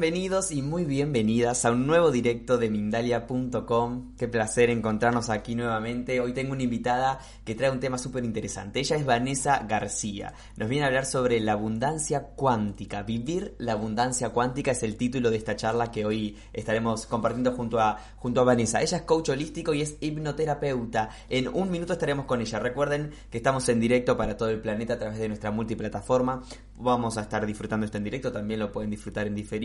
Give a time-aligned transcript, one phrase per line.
[0.00, 4.16] Bienvenidos y muy bienvenidas a un nuevo directo de Mindalia.com.
[4.16, 6.20] Qué placer encontrarnos aquí nuevamente.
[6.20, 8.80] Hoy tengo una invitada que trae un tema súper interesante.
[8.80, 10.32] Ella es Vanessa García.
[10.56, 13.02] Nos viene a hablar sobre la abundancia cuántica.
[13.02, 17.78] Vivir la abundancia cuántica es el título de esta charla que hoy estaremos compartiendo junto
[17.78, 18.80] a, junto a Vanessa.
[18.80, 21.10] Ella es coach holístico y es hipnoterapeuta.
[21.28, 22.58] En un minuto estaremos con ella.
[22.58, 26.42] Recuerden que estamos en directo para todo el planeta a través de nuestra multiplataforma.
[26.82, 28.32] Vamos a estar disfrutando esto en directo.
[28.32, 29.60] También lo pueden disfrutar en diferentes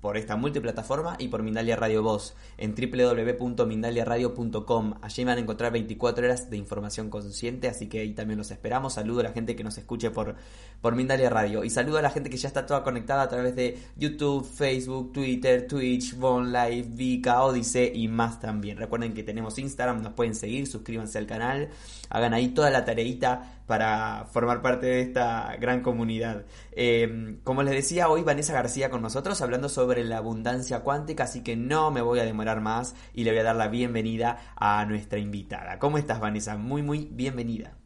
[0.00, 4.94] por esta multiplataforma y por Mindalia Radio Voz en www.mindaliaradio.com.
[5.02, 8.92] Allí van a encontrar 24 horas de información consciente, así que ahí también los esperamos.
[8.94, 10.36] Saludo a la gente que nos escuche por,
[10.80, 13.56] por Mindalia Radio y saludo a la gente que ya está toda conectada a través
[13.56, 18.76] de YouTube, Facebook, Twitter, Twitch, Von Live, Vika, Odyssey y más también.
[18.76, 21.70] Recuerden que tenemos Instagram, nos pueden seguir, suscríbanse al canal,
[22.08, 26.44] hagan ahí toda la tareita para formar parte de esta gran comunidad.
[26.72, 31.42] Eh, como les decía, hoy Vanessa García con nosotros hablando sobre la abundancia cuántica, así
[31.42, 34.84] que no me voy a demorar más y le voy a dar la bienvenida a
[34.86, 35.78] nuestra invitada.
[35.78, 36.56] ¿Cómo estás Vanessa?
[36.56, 37.76] Muy, muy bienvenida.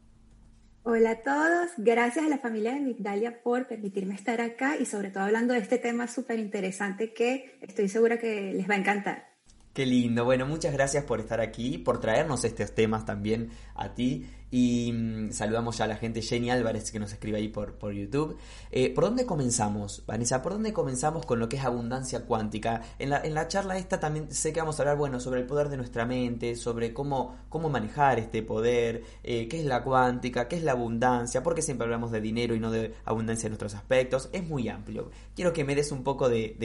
[0.89, 5.11] Hola a todos, gracias a la familia de Migdalia por permitirme estar acá y sobre
[5.11, 9.37] todo hablando de este tema súper interesante que estoy segura que les va a encantar.
[9.77, 10.25] Qué lindo.
[10.25, 14.27] Bueno, muchas gracias por estar aquí, por traernos estos temas también a ti.
[14.51, 17.93] Y mm, saludamos ya a la gente, Jenny Álvarez, que nos escribe ahí por, por
[17.93, 18.37] YouTube.
[18.71, 20.43] Eh, ¿Por dónde comenzamos, Vanessa?
[20.43, 22.83] ¿Por dónde comenzamos con lo que es abundancia cuántica?
[22.99, 25.47] En la, en la charla esta también sé que vamos a hablar, bueno, sobre el
[25.47, 30.49] poder de nuestra mente, sobre cómo, cómo manejar este poder, eh, qué es la cuántica,
[30.49, 33.75] qué es la abundancia, porque siempre hablamos de dinero y no de abundancia en otros
[33.75, 34.29] aspectos.
[34.33, 35.11] Es muy amplio.
[35.35, 36.57] Quiero que me des un poco de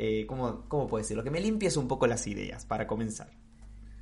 [0.00, 1.24] eh, ¿cómo, ¿cómo puedo decirlo?
[1.24, 3.30] Que me limpies un poco las ideas para comenzar.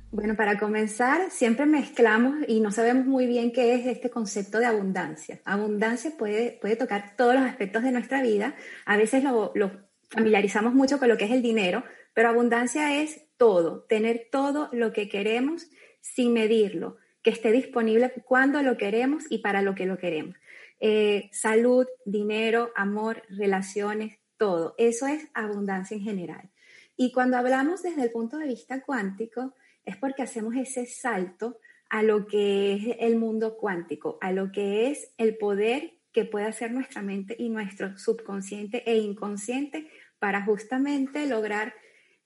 [0.09, 4.65] Bueno, para comenzar, siempre mezclamos y no sabemos muy bien qué es este concepto de
[4.65, 5.41] abundancia.
[5.43, 8.55] Abundancia puede, puede tocar todos los aspectos de nuestra vida.
[8.85, 9.71] A veces lo, lo
[10.09, 14.93] familiarizamos mucho con lo que es el dinero, pero abundancia es todo, tener todo lo
[14.93, 15.67] que queremos
[15.99, 20.37] sin medirlo, que esté disponible cuando lo queremos y para lo que lo queremos.
[20.79, 24.73] Eh, salud, dinero, amor, relaciones, todo.
[24.77, 26.49] Eso es abundancia en general.
[26.95, 29.53] Y cuando hablamos desde el punto de vista cuántico,
[29.87, 31.59] es porque hacemos ese salto
[31.89, 36.45] a lo que es el mundo cuántico, a lo que es el poder que puede
[36.45, 39.89] hacer nuestra mente y nuestro subconsciente e inconsciente
[40.19, 41.73] para justamente lograr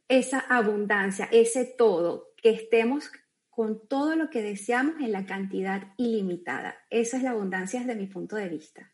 [0.08, 3.12] esa abundancia, ese todo, que estemos
[3.50, 6.76] con todo lo que deseamos en la cantidad ilimitada.
[6.90, 8.91] Esa es la abundancia desde mi punto de vista.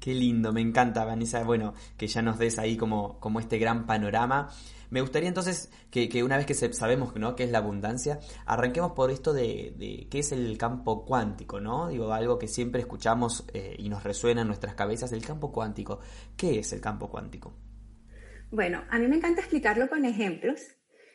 [0.00, 1.44] Qué lindo, me encanta, Vanessa.
[1.44, 4.48] Bueno, que ya nos des ahí como, como este gran panorama.
[4.88, 7.36] Me gustaría entonces que, una vez que sabemos ¿no?
[7.36, 11.88] qué es la abundancia, arranquemos por esto de, qué es el campo cuántico, ¿no?
[11.88, 16.00] Digo, algo que siempre escuchamos eh, y nos resuena en nuestras cabezas, el campo cuántico.
[16.36, 17.54] ¿Qué es el campo cuántico?
[18.50, 20.60] Bueno, a mí me encanta explicarlo con ejemplos.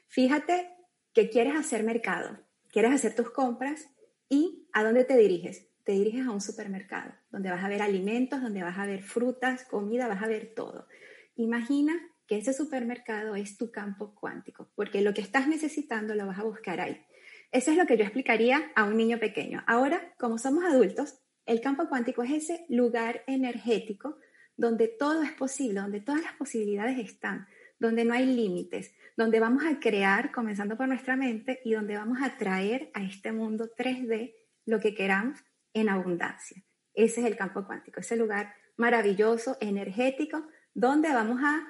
[0.08, 0.70] Fíjate
[1.12, 2.38] que quieres hacer mercado,
[2.72, 3.90] quieres hacer tus compras
[4.30, 5.68] y ¿a dónde te diriges?
[5.86, 9.66] Te diriges a un supermercado, donde vas a ver alimentos, donde vas a ver frutas,
[9.66, 10.88] comida, vas a ver todo.
[11.36, 11.94] Imagina
[12.28, 16.44] que ese supermercado es tu campo cuántico, porque lo que estás necesitando lo vas a
[16.44, 17.06] buscar ahí.
[17.52, 19.64] Eso es lo que yo explicaría a un niño pequeño.
[19.68, 24.18] Ahora, como somos adultos, el campo cuántico es ese lugar energético
[24.58, 27.48] donde todo es posible, donde todas las posibilidades están,
[27.78, 32.18] donde no hay límites, donde vamos a crear, comenzando por nuestra mente, y donde vamos
[32.24, 34.34] a traer a este mundo 3D
[34.66, 35.45] lo que queramos
[35.76, 36.64] en abundancia.
[36.96, 40.42] Ese es el campo cuántico, ese lugar maravilloso, energético,
[40.74, 41.68] donde vamos a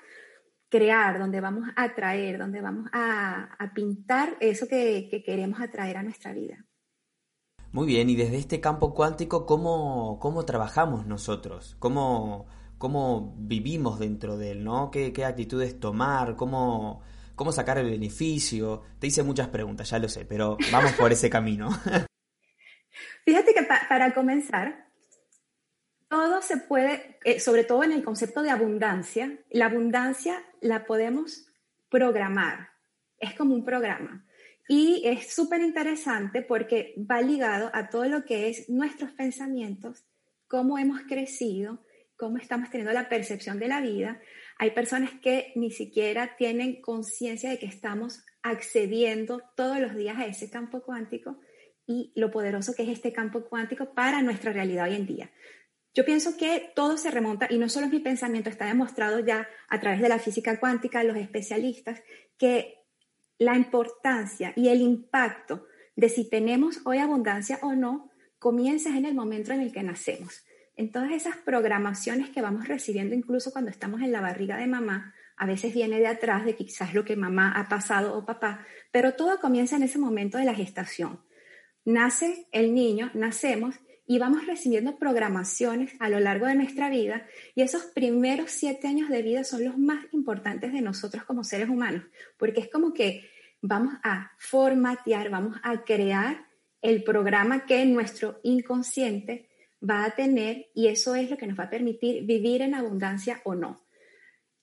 [0.69, 6.31] crear, donde vamos a atraer, donde vamos a, pintar eso que, queremos atraer a nuestra
[6.33, 6.65] vida.
[7.71, 11.75] Muy bien, y desde este campo cuántico, ¿cómo, cómo trabajamos nosotros?
[11.79, 12.45] ¿Cómo,
[12.77, 14.63] ¿Cómo vivimos dentro de él?
[14.63, 14.91] ¿no?
[14.91, 16.35] ¿Qué, qué actitudes tomar?
[16.35, 17.01] ¿Cómo,
[17.35, 18.83] ¿Cómo sacar el beneficio?
[18.99, 21.69] Te hice muchas preguntas, ya lo sé, pero vamos por ese camino.
[23.23, 24.85] Fíjate que para comenzar,
[26.09, 31.47] todo se puede, eh, sobre todo en el concepto de abundancia, la abundancia la podemos
[31.89, 32.69] programar.
[33.17, 34.25] Es como un programa.
[34.67, 40.05] Y es súper interesante porque va ligado a todo lo que es nuestros pensamientos,
[40.47, 41.83] cómo hemos crecido,
[42.17, 44.19] cómo estamos teniendo la percepción de la vida.
[44.57, 50.25] Hay personas que ni siquiera tienen conciencia de que estamos accediendo todos los días a
[50.25, 51.39] ese campo cuántico
[51.87, 55.31] y lo poderoso que es este campo cuántico para nuestra realidad hoy en día.
[55.93, 59.47] Yo pienso que todo se remonta, y no solo es mi pensamiento, está demostrado ya
[59.69, 62.01] a través de la física cuántica, los especialistas,
[62.37, 62.83] que
[63.37, 65.65] la importancia y el impacto
[65.95, 70.43] de si tenemos hoy abundancia o no comienza en el momento en el que nacemos.
[70.75, 75.13] En todas esas programaciones que vamos recibiendo, incluso cuando estamos en la barriga de mamá,
[75.37, 79.13] a veces viene de atrás de quizás lo que mamá ha pasado o papá, pero
[79.13, 81.19] todo comienza en ese momento de la gestación.
[81.85, 83.75] Nace el niño, nacemos
[84.07, 89.09] y vamos recibiendo programaciones a lo largo de nuestra vida y esos primeros siete años
[89.09, 92.03] de vida son los más importantes de nosotros como seres humanos,
[92.37, 93.29] porque es como que
[93.61, 96.45] vamos a formatear, vamos a crear
[96.81, 99.49] el programa que nuestro inconsciente
[99.87, 103.41] va a tener y eso es lo que nos va a permitir vivir en abundancia
[103.43, 103.85] o no.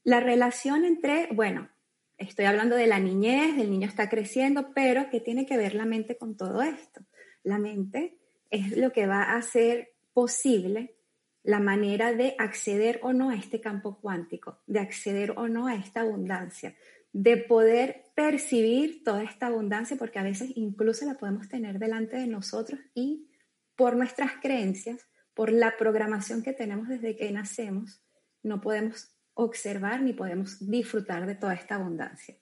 [0.05, 1.69] La relación entre, bueno,
[2.17, 5.85] estoy hablando de la niñez, el niño está creciendo, pero ¿qué tiene que ver la
[5.85, 7.03] mente con todo esto?
[7.43, 8.19] La mente
[8.51, 10.95] es lo que va a hacer posible
[11.43, 15.75] la manera de acceder o no a este campo cuántico, de acceder o no a
[15.75, 16.77] esta abundancia,
[17.13, 22.27] de poder percibir toda esta abundancia, porque a veces incluso la podemos tener delante de
[22.27, 23.29] nosotros y
[23.75, 28.03] por nuestras creencias, por la programación que tenemos desde que nacemos,
[28.43, 32.37] no podemos observar ni podemos disfrutar de toda esta abundancia.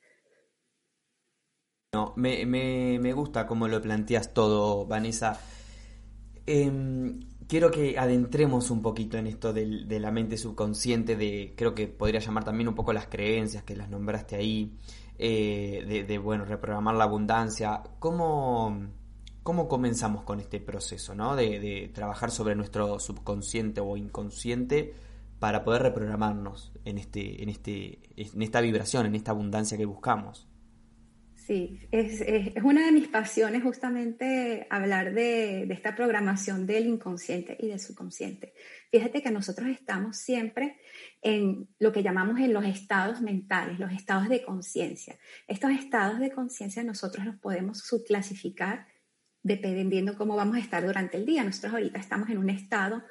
[1.93, 5.41] No, me, me gusta cómo lo planteas todo, Vanessa.
[6.47, 11.89] Em, quiero que adentremos un poquito en esto de la mente subconsciente, de creo que
[11.89, 14.77] podría llamar también un poco las creencias que las nombraste ahí,
[15.19, 17.83] eh, de, bueno, reprogramar la abundancia.
[17.99, 18.87] ¿Cómo,
[19.43, 21.35] cómo comenzamos con este proceso, ¿no?
[21.35, 24.95] De, de, trabajar sobre nuestro subconsciente o inconsciente
[25.41, 30.47] para poder reprogramarnos en, este, en, este, en esta vibración, en esta abundancia que buscamos.
[31.51, 32.23] Sí, es,
[32.63, 38.55] una de mis pasiones justamente hablar de, esta programación del inconsciente y del subconsciente.
[38.93, 40.79] Fíjate que nosotros estamos siempre
[41.21, 45.19] en lo que llamamos en los estados mentales, los estados de conciencia.
[45.49, 48.87] Estos estados de conciencia nosotros los podemos subclasificar
[49.43, 51.43] dependiendo cómo vamos a estar durante el día.
[51.43, 53.03] Nosotros ahorita estamos en un estado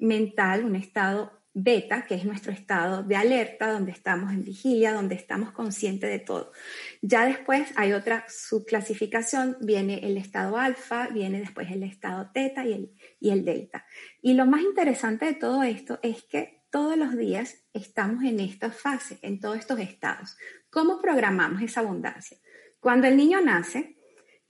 [0.00, 5.14] mental, un estado beta, que es nuestro estado de alerta, donde estamos en vigilia, donde
[5.14, 6.52] estamos conscientes de todo.
[7.00, 12.72] Ya después hay otra subclasificación, viene el estado alfa, viene después el estado teta y
[12.72, 13.86] el, y el delta.
[14.20, 18.72] Y lo más interesante de todo esto es que todos los días estamos en esta
[18.72, 20.36] fase, en todos estos estados.
[20.70, 22.36] ¿Cómo programamos esa abundancia?
[22.80, 23.96] Cuando el niño nace,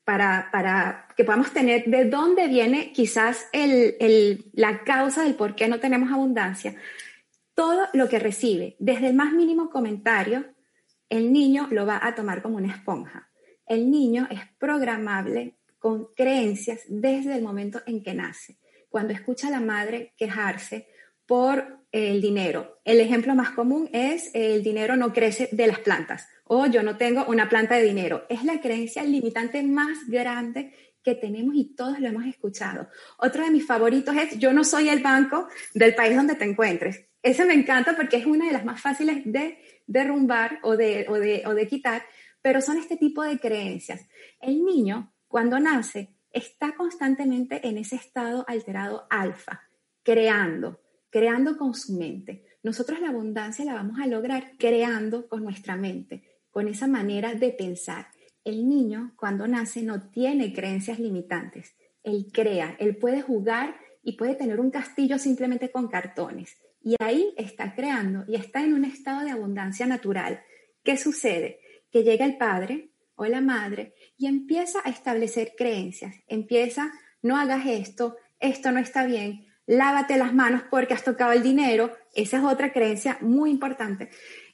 [0.05, 5.55] para, para, que podamos tener de dónde viene quizás el, el, la causa del por
[5.55, 6.75] qué no tenemos abundancia.
[7.55, 10.45] Todo lo que recibe, desde el más mínimo comentario,
[11.09, 13.31] el niño lo va a tomar como una esponja.
[13.67, 18.59] El niño es programable con creencias desde el momento en que nace.
[18.89, 20.89] Cuando escucha a la madre quejarse
[21.27, 26.29] por el dinero, el ejemplo más común es el dinero no crece de las plantas
[26.45, 28.25] o yo no tengo una planta de dinero.
[28.29, 32.89] Es la creencia limitante más grande que tenemos y todos lo hemos escuchado.
[33.19, 37.07] Otro de mis favoritos es yo no soy el banco del país donde te encuentres.
[37.23, 41.15] Ese me encanta porque es una de las más fáciles de derrumbar o de, o
[41.15, 42.05] de, o de quitar,
[42.43, 44.07] pero son este tipo de creencias.
[44.41, 49.63] El niño, cuando nace, está constantemente en ese estado alterado alfa,
[50.03, 50.81] creando,
[51.11, 52.45] creando con su mente.
[52.63, 57.51] Nosotros la abundancia la vamos a lograr creando con nuestra mente con esa manera de
[57.51, 58.07] pensar.
[58.45, 61.75] El niño cuando nace no tiene creencias limitantes.
[62.05, 66.57] Él crea, él puede jugar y puede tener un castillo simplemente con cartones.
[66.81, 70.45] Y ahí está creando y está en un estado de abundancia natural.
[70.85, 71.59] ¿Qué sucede?
[71.91, 76.15] Que llega el padre o la madre y empieza a establecer creencias.
[76.29, 81.43] Empieza, no hagas esto, esto no está bien, lávate las manos porque has tocado el
[81.43, 81.97] dinero.
[82.15, 84.11] Esa es otra creencia muy importante.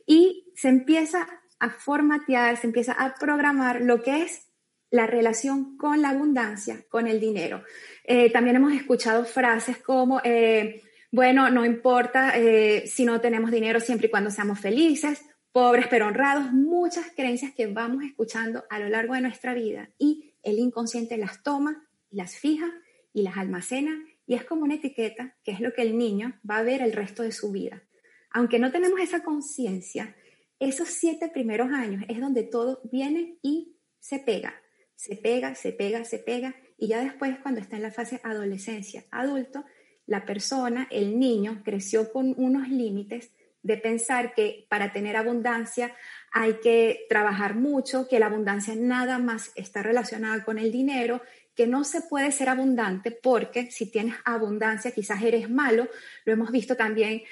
[0.07, 1.29] Y se empieza
[1.61, 4.51] a formatear, se empieza a programar lo que es
[4.91, 7.63] la relación con la abundancia, con el dinero.
[8.05, 13.79] Eh, también hemos escuchado frases como, eh, bueno, no importa eh, si no tenemos dinero
[13.81, 18.89] siempre y cuando seamos felices, pobres pero honrados, muchas creencias que vamos escuchando a lo
[18.89, 22.67] largo de nuestra vida y el inconsciente las toma, las fija
[23.13, 23.93] y las almacena
[24.27, 26.93] y es como una etiqueta que es lo que el niño va a ver el
[26.93, 27.83] resto de su vida.
[28.31, 30.15] Aunque no tenemos esa conciencia,
[30.61, 34.55] esos siete primeros años es donde todo viene y se pega,
[34.95, 39.05] se pega, se pega, se pega, y ya después cuando está en la fase adolescencia,
[39.11, 39.65] adulto,
[40.07, 43.31] la persona, el niño, creció con unos límites
[43.63, 45.95] de pensar que para tener abundancia
[46.33, 51.23] hay que trabajar mucho, que la abundancia nada más está relacionada con el dinero,
[51.55, 55.89] que no se puede ser abundante porque si tienes abundancia quizás eres malo,
[56.25, 57.23] lo hemos visto también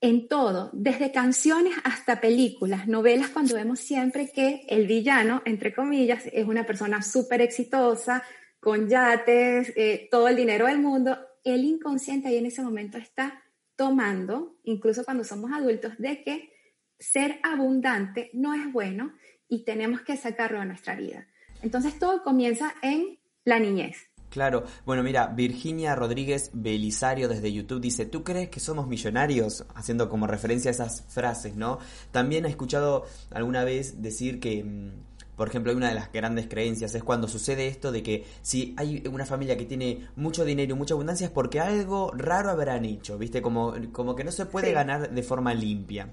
[0.00, 6.24] en todo, desde canciones hasta películas, novelas, cuando vemos siempre que el villano, entre comillas,
[6.32, 8.22] es una persona súper exitosa,
[8.60, 13.42] con yates, eh, todo el dinero del mundo, el inconsciente ahí en ese momento está
[13.76, 16.52] tomando, incluso cuando somos adultos, de que
[16.98, 19.14] ser abundante no es bueno
[19.48, 21.26] y tenemos que sacarlo de nuestra vida.
[21.62, 24.07] Entonces todo comienza en la niñez.
[24.30, 29.64] Claro, bueno, mira, Virginia Rodríguez Belisario desde YouTube dice, ¿tú crees que somos millonarios?
[29.74, 31.78] Haciendo como referencia a esas frases, ¿no?
[32.12, 34.90] También he escuchado alguna vez decir que, mm,
[35.36, 39.02] por ejemplo, una de las grandes creencias es cuando sucede esto de que si hay
[39.10, 43.16] una familia que tiene mucho dinero y mucha abundancia es porque algo raro habrán hecho,
[43.16, 43.40] ¿viste?
[43.40, 46.12] Como, como que no se puede ganar de forma limpia.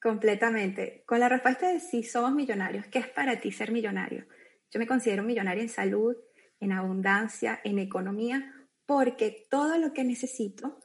[0.00, 1.02] Completamente.
[1.06, 4.26] Con la respuesta de si somos millonarios, ¿qué es para ti ser millonario?
[4.70, 6.14] Yo me considero millonaria en salud,
[6.60, 8.52] en abundancia, en economía,
[8.86, 10.80] porque todo lo que necesito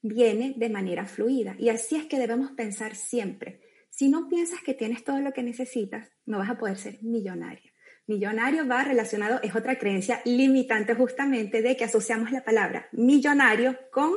[0.00, 1.56] viene de manera fluida.
[1.58, 3.60] Y así es que debemos pensar siempre.
[3.90, 7.72] Si no piensas que tienes todo lo que necesitas, no vas a poder ser millonario.
[8.06, 14.12] Millonario va relacionado, es otra creencia limitante justamente de que asociamos la palabra millonario con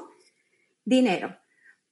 [0.85, 1.37] dinero.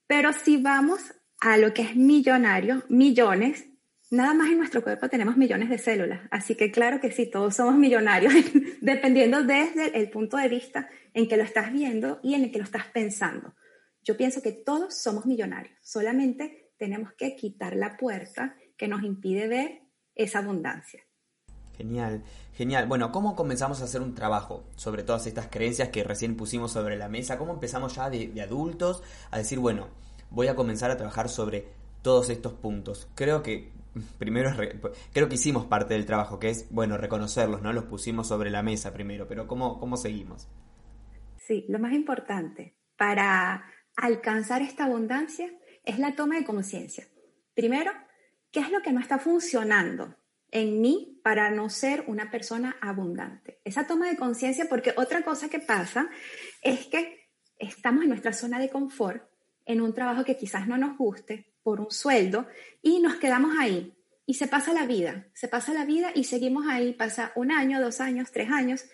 [0.08, 3.69] Pero si vamos a lo que es millonario, millones,
[4.12, 7.56] Nada más en nuestro cuerpo tenemos millones de células, así que claro que sí, todos
[7.56, 8.34] somos millonarios,
[8.82, 12.58] dependiendo desde el punto de vista en que lo estás viendo y en el que
[12.58, 13.54] lo estás pensando.
[14.04, 19.48] Yo pienso que todos somos millonarios, solamente tenemos que quitar la puerta que nos impide
[19.48, 19.82] ver
[20.16, 21.04] esa abundancia.
[21.78, 22.24] Genial,
[22.56, 22.88] genial.
[22.88, 26.98] Bueno, ¿cómo comenzamos a hacer un trabajo sobre todas estas creencias que recién pusimos sobre
[26.98, 27.38] la mesa?
[27.38, 29.88] ¿Cómo empezamos ya de, de adultos a decir, bueno,
[30.32, 31.68] voy a comenzar a trabajar sobre
[32.02, 33.08] todos estos puntos?
[33.16, 33.79] Creo que
[34.18, 34.52] primero
[35.14, 37.74] creo que hicimos parte del trabajo, que es, bueno, reconocerlos, ¿no?
[37.74, 40.48] Los pusimos sobre la mesa primero, pero ¿cómo, cómo seguimos?
[41.38, 43.66] Sí, lo más importante para
[43.96, 45.50] alcanzar esta abundancia
[45.84, 47.08] es la toma de conciencia.
[47.56, 47.92] Primero,
[48.52, 50.16] ¿qué es lo que no está funcionando
[50.52, 53.60] en mí para no ser una persona abundante?
[53.64, 56.10] Esa toma de conciencia, porque otra cosa que pasa
[56.62, 59.24] es que estamos en nuestra zona de confort,
[59.66, 62.48] en un trabajo que quizás no nos guste, por un sueldo
[62.82, 63.94] y nos quedamos ahí.
[64.26, 67.80] Y se pasa la vida, se pasa la vida y seguimos ahí, pasa un año,
[67.80, 68.86] dos años, tres años,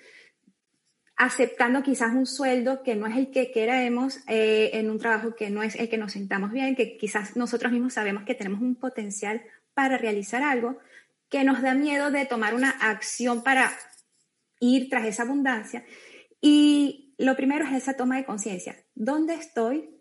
[1.15, 5.49] aceptando quizás un sueldo que no es el que queremos, eh, en un trabajo que
[5.49, 8.75] no es el que nos sintamos bien, que quizás nosotros mismos sabemos que tenemos un
[8.75, 9.41] potencial
[9.73, 10.77] para realizar algo,
[11.29, 13.71] que nos da miedo de tomar una acción para
[14.59, 15.85] ir tras esa abundancia.
[16.41, 18.75] Y lo primero es esa toma de conciencia.
[18.95, 19.91] ¿Dónde estoy?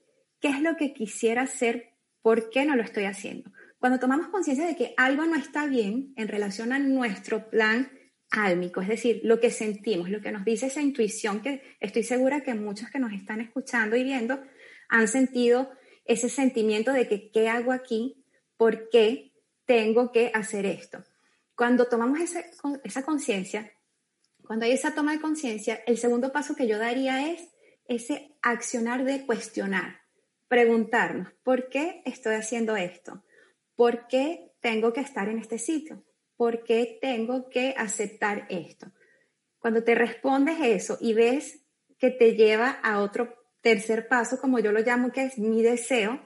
[0.40, 1.93] ¿Qué es lo que quisiera hacer
[2.24, 3.52] ¿Por qué no lo estoy haciendo?
[3.78, 7.92] Cuando tomamos conciencia de que algo no está bien en relación a nuestro plan
[8.30, 12.42] álmico, es decir, lo que sentimos, lo que nos dice esa intuición, que estoy segura
[12.42, 14.42] que muchos que nos están escuchando y viendo
[14.88, 15.70] han sentido
[16.06, 18.24] ese sentimiento de que, ¿qué hago aquí?
[18.56, 19.34] ¿Por qué
[19.66, 21.04] tengo que hacer esto?
[21.54, 22.20] Cuando tomamos
[22.84, 23.70] esa conciencia,
[24.46, 27.50] cuando hay esa toma de conciencia, el segundo paso que yo daría es
[27.86, 30.03] ese accionar de cuestionar
[30.48, 33.24] preguntarnos, ¿por qué estoy haciendo esto?
[33.76, 36.04] ¿Por qué tengo que estar en este sitio?
[36.36, 38.92] ¿Por qué tengo que aceptar esto?
[39.58, 41.64] Cuando te respondes eso y ves
[41.98, 46.20] que te lleva a otro tercer paso, como yo lo llamo, que es mi deseo,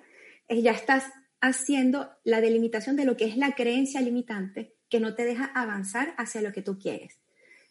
[0.48, 1.04] ya estás
[1.40, 6.14] haciendo la delimitación de lo que es la creencia limitante que no te deja avanzar
[6.16, 7.20] hacia lo que tú quieres.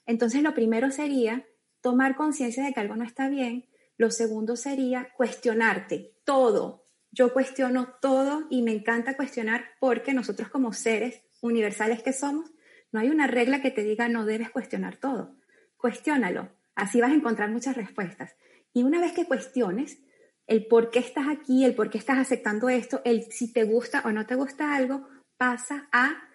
[0.05, 1.45] Entonces, lo primero sería
[1.81, 6.85] tomar conciencia de que algo no está bien, lo segundo sería cuestionarte todo.
[7.11, 12.51] Yo cuestiono todo y me encanta cuestionar porque nosotros como seres universales que somos,
[12.91, 15.35] no hay una regla que te diga no debes cuestionar todo.
[15.77, 16.49] Cuestiónalo.
[16.75, 18.35] Así vas a encontrar muchas respuestas.
[18.71, 19.99] Y una vez que cuestiones
[20.45, 24.03] el por qué estás aquí, el por qué estás aceptando esto, el si te gusta
[24.05, 26.29] o no te gusta algo, pasa a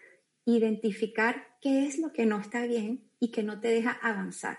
[0.44, 4.58] identificar qué es lo que no está bien y que no te deja avanzar.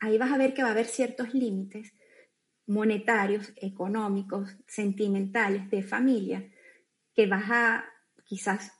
[0.00, 1.94] Ahí vas a ver que va a haber ciertos límites
[2.66, 6.50] monetarios, económicos, sentimentales, de familia,
[7.14, 7.84] que vas a
[8.24, 8.72] quizás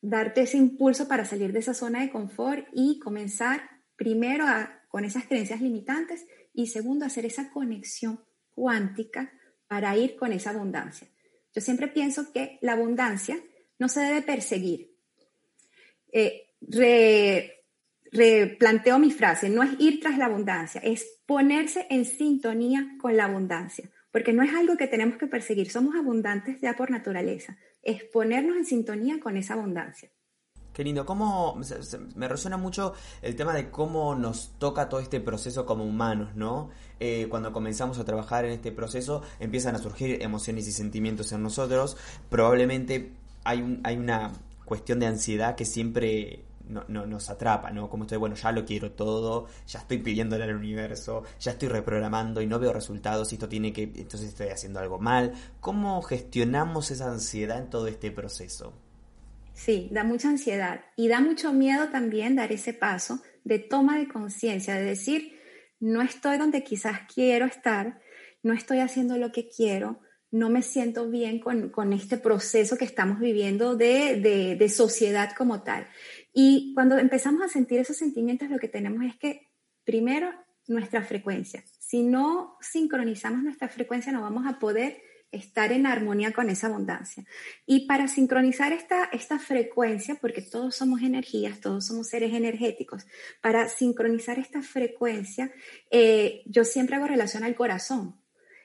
[0.00, 3.62] darte ese impulso para salir de esa zona de confort y comenzar
[3.96, 4.46] primero
[4.88, 9.32] con esas creencias limitantes y segundo hacer esa conexión cuántica
[9.66, 11.08] para ir con esa abundancia.
[11.54, 13.38] Yo siempre pienso que la abundancia
[13.78, 14.96] no se debe perseguir.
[16.12, 16.54] Eh,
[18.12, 23.26] replanteo mi frase, no es ir tras la abundancia, es ponerse en sintonía con la
[23.26, 28.02] abundancia, porque no es algo que tenemos que perseguir, somos abundantes ya por naturaleza, es
[28.04, 30.10] ponernos en sintonía con esa abundancia.
[30.72, 31.60] Qué lindo, cómo
[32.14, 36.70] me resuena mucho el tema de cómo nos toca todo este proceso como humanos, ¿no?
[37.00, 41.42] Eh, cuando comenzamos a trabajar en este proceso empiezan a surgir emociones y sentimientos en
[41.42, 41.96] nosotros,
[42.28, 43.12] probablemente
[43.42, 44.32] hay, un, hay una
[44.64, 47.90] cuestión de ansiedad que siempre no, nos atrapa, ¿no?
[47.90, 52.40] Como estoy, bueno, ya lo quiero todo, ya estoy pidiéndole al universo, ya estoy reprogramando
[52.40, 55.32] y no veo resultados, y esto tiene que, entonces estoy haciendo algo mal.
[55.60, 58.72] ¿Cómo gestionamos esa ansiedad en todo este proceso?
[59.52, 64.08] Sí, da mucha ansiedad y da mucho miedo también dar ese paso de toma de
[64.08, 65.38] conciencia, de decir,
[65.80, 68.00] no estoy donde quizás quiero estar,
[68.42, 70.00] no estoy haciendo lo que quiero,
[70.30, 75.88] no me siento bien con, este proceso que estamos viviendo de, sociedad como tal.
[76.32, 79.48] Y cuando empezamos a sentir esos sentimientos, lo que tenemos es que,
[79.84, 80.30] primero,
[80.68, 81.64] nuestra frecuencia.
[81.78, 87.24] Si no sincronizamos nuestra frecuencia, no vamos a poder estar en armonía con esa abundancia.
[87.66, 93.06] Y para sincronizar esta, esta frecuencia, porque todos somos energías, todos somos seres energéticos,
[93.40, 95.52] para sincronizar esta frecuencia,
[95.90, 98.16] eh, yo siempre hago relación al corazón.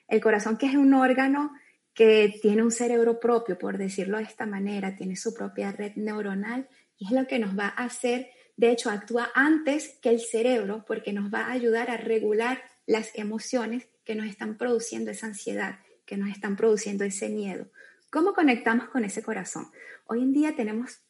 [0.08, 1.52] El corazón que es un órgano
[1.94, 6.68] que tiene un cerebro propio, por decirlo de esta manera, tiene su propia red neuronal
[6.98, 10.86] y es lo que nos va a hacer, de hecho, actúa antes que el cerebro
[10.88, 15.80] porque nos va a ayudar a regular las emociones que nos están produciendo esa ansiedad,
[16.06, 17.68] que nos están produciendo ese miedo.
[18.10, 19.72] ¿Cómo conectamos con ese corazón?
[20.06, 21.02] Hoy en día tenemos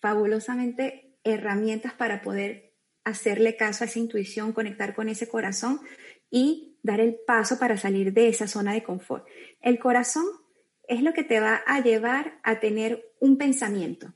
[0.00, 5.80] fabulosamente herramientas para poder hacerle caso a esa intuición, conectar con ese corazón
[6.30, 9.26] y dar el paso para salir de esa zona de confort.
[9.60, 10.24] El corazón
[10.86, 14.14] es lo que te va a llevar a tener un pensamiento.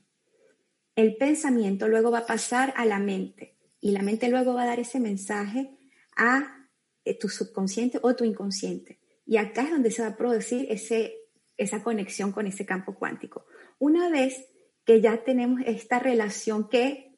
[0.97, 4.65] El pensamiento luego va a pasar a la mente y la mente luego va a
[4.65, 5.69] dar ese mensaje
[6.15, 6.67] a
[7.05, 8.99] eh, tu subconsciente o tu inconsciente.
[9.23, 11.13] Y acá es donde se va a producir ese,
[11.55, 13.45] esa conexión con ese campo cuántico.
[13.77, 14.47] Una vez
[14.85, 17.15] que ya tenemos esta relación que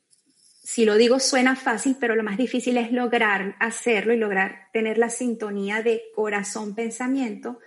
[0.61, 4.97] si lo digo suena fácil, pero lo más difícil es lograr hacerlo y lograr tener
[4.97, 7.59] la sintonía de corazón-pensamiento.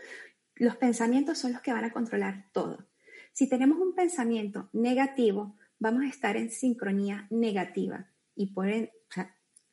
[0.57, 2.87] Los pensamientos son los que van a controlar todo.
[3.33, 8.69] Si tenemos un pensamiento negativo, vamos a estar en sincronía negativa y por,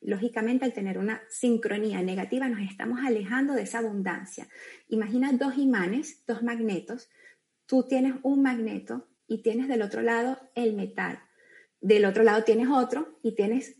[0.00, 4.48] lógicamente al tener una sincronía negativa nos estamos alejando de esa abundancia.
[4.88, 7.08] Imagina dos imanes, dos magnetos.
[7.66, 11.20] Tú tienes un magneto y tienes del otro lado el metal
[11.80, 13.76] del otro lado tienes otro y tienes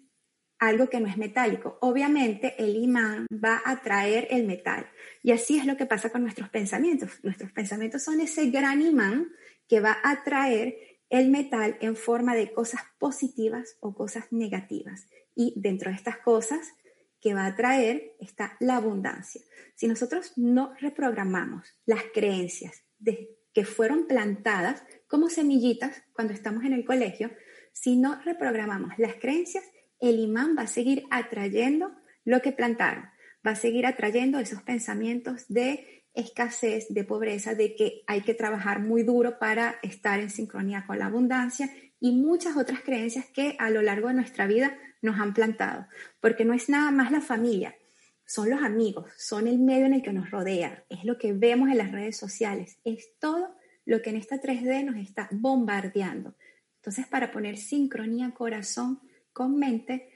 [0.59, 1.79] algo que no es metálico.
[1.81, 4.87] Obviamente el imán va a atraer el metal.
[5.23, 7.11] Y así es lo que pasa con nuestros pensamientos.
[7.23, 9.33] Nuestros pensamientos son ese gran imán
[9.69, 15.07] que va a atraer el metal en forma de cosas positivas o cosas negativas.
[15.35, 16.61] Y dentro de estas cosas
[17.21, 19.43] que va a atraer está la abundancia.
[19.75, 22.85] Si nosotros no reprogramamos las creencias
[23.53, 27.31] que fueron plantadas como semillitas cuando estamos en el colegio,
[27.73, 29.65] si no reprogramamos las creencias,
[30.01, 31.93] el imán va a seguir atrayendo
[32.25, 33.05] lo que plantaron,
[33.47, 38.81] va a seguir atrayendo esos pensamientos de escasez, de pobreza, de que hay que trabajar
[38.81, 41.71] muy duro para estar en sincronía con la abundancia
[42.01, 45.87] y muchas otras creencias que a lo largo de nuestra vida nos han plantado,
[46.21, 47.77] porque no es nada más la familia,
[48.27, 51.69] son los amigos, son el medio en el que nos rodea, es lo que vemos
[51.69, 56.37] en las redes sociales, es todo lo que en esta 3D nos está bombardeando.
[56.77, 59.01] Entonces, para poner sincronía corazón
[59.33, 60.09] con mente,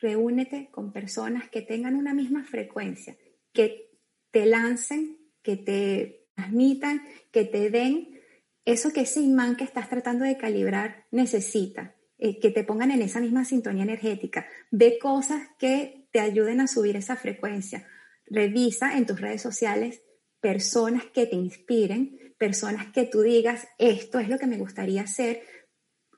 [0.00, 3.16] reúnete con personas que tengan una misma frecuencia,
[3.52, 3.93] que
[4.34, 8.20] te lancen, que te transmitan, que te den
[8.64, 13.02] eso que ese imán que estás tratando de calibrar necesita, eh, que te pongan en
[13.02, 14.48] esa misma sintonía energética.
[14.72, 17.86] Ve cosas que te ayuden a subir esa frecuencia.
[18.26, 20.02] Revisa en tus redes sociales
[20.40, 25.42] personas que te inspiren, personas que tú digas, esto es lo que me gustaría hacer,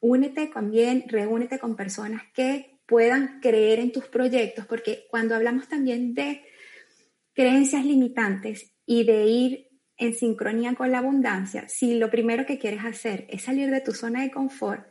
[0.01, 6.15] únete también, reúnete con personas que puedan creer en tus proyectos, porque cuando hablamos también
[6.15, 6.43] de
[7.37, 12.85] creencias limitantes y de ir en sincronía con la abundancia, si lo primero que quieres
[12.85, 14.89] hacer es salir de tu zona de confort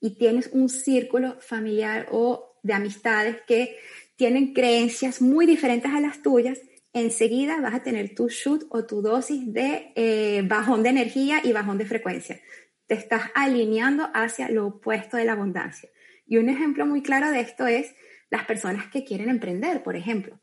[0.00, 3.76] y tienes un círculo familiar o de amistades que
[4.16, 6.58] tienen creencias muy diferentes a las tuyas,
[6.94, 11.52] enseguida vas a tener tu shoot o tu dosis de eh, bajón de energía y
[11.52, 12.40] bajón de frecuencia
[12.88, 15.88] te estás alineando hacia lo opuesto de la abundancia.
[16.26, 17.94] Y un ejemplo muy claro de esto es
[18.30, 20.40] las personas que quieren emprender, por ejemplo.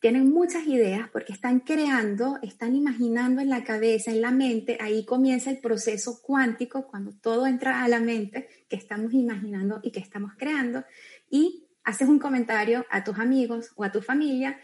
[0.00, 5.04] Tienen muchas ideas porque están creando, están imaginando en la cabeza, en la mente, ahí
[5.04, 10.00] comienza el proceso cuántico cuando todo entra a la mente, que estamos imaginando y que
[10.00, 10.84] estamos creando,
[11.30, 14.60] y haces un comentario a tus amigos o a tu familia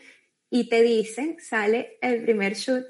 [0.50, 2.84] y te dicen, sale el primer shoot,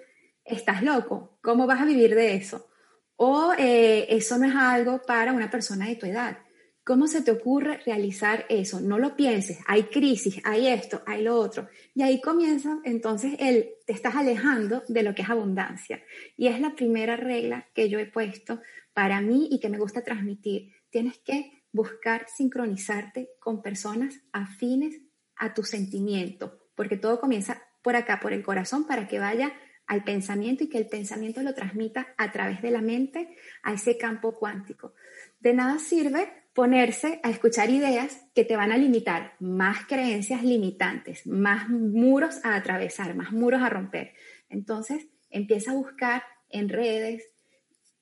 [0.45, 2.69] estás loco, ¿cómo vas a vivir de eso?
[3.17, 6.39] O eh, eso no es algo para una persona de tu edad.
[6.85, 8.81] ¿Cómo se te ocurre realizar eso?
[8.81, 11.69] No lo pienses, hay crisis, hay esto, hay lo otro.
[11.95, 16.03] Y ahí comienza entonces el, te estás alejando de lo que es abundancia.
[16.37, 18.61] Y es la primera regla que yo he puesto
[18.95, 20.73] para mí y que me gusta transmitir.
[20.91, 25.01] Tienes que buscar sincronizarte con personas afines
[25.37, 29.53] a tu sentimiento, porque todo comienza por acá, por el corazón, para que vaya
[29.87, 33.97] al pensamiento y que el pensamiento lo transmita a través de la mente a ese
[33.97, 34.95] campo cuántico.
[35.39, 41.27] De nada sirve ponerse a escuchar ideas que te van a limitar, más creencias limitantes,
[41.27, 44.13] más muros a atravesar, más muros a romper.
[44.49, 47.25] Entonces, empieza a buscar en redes,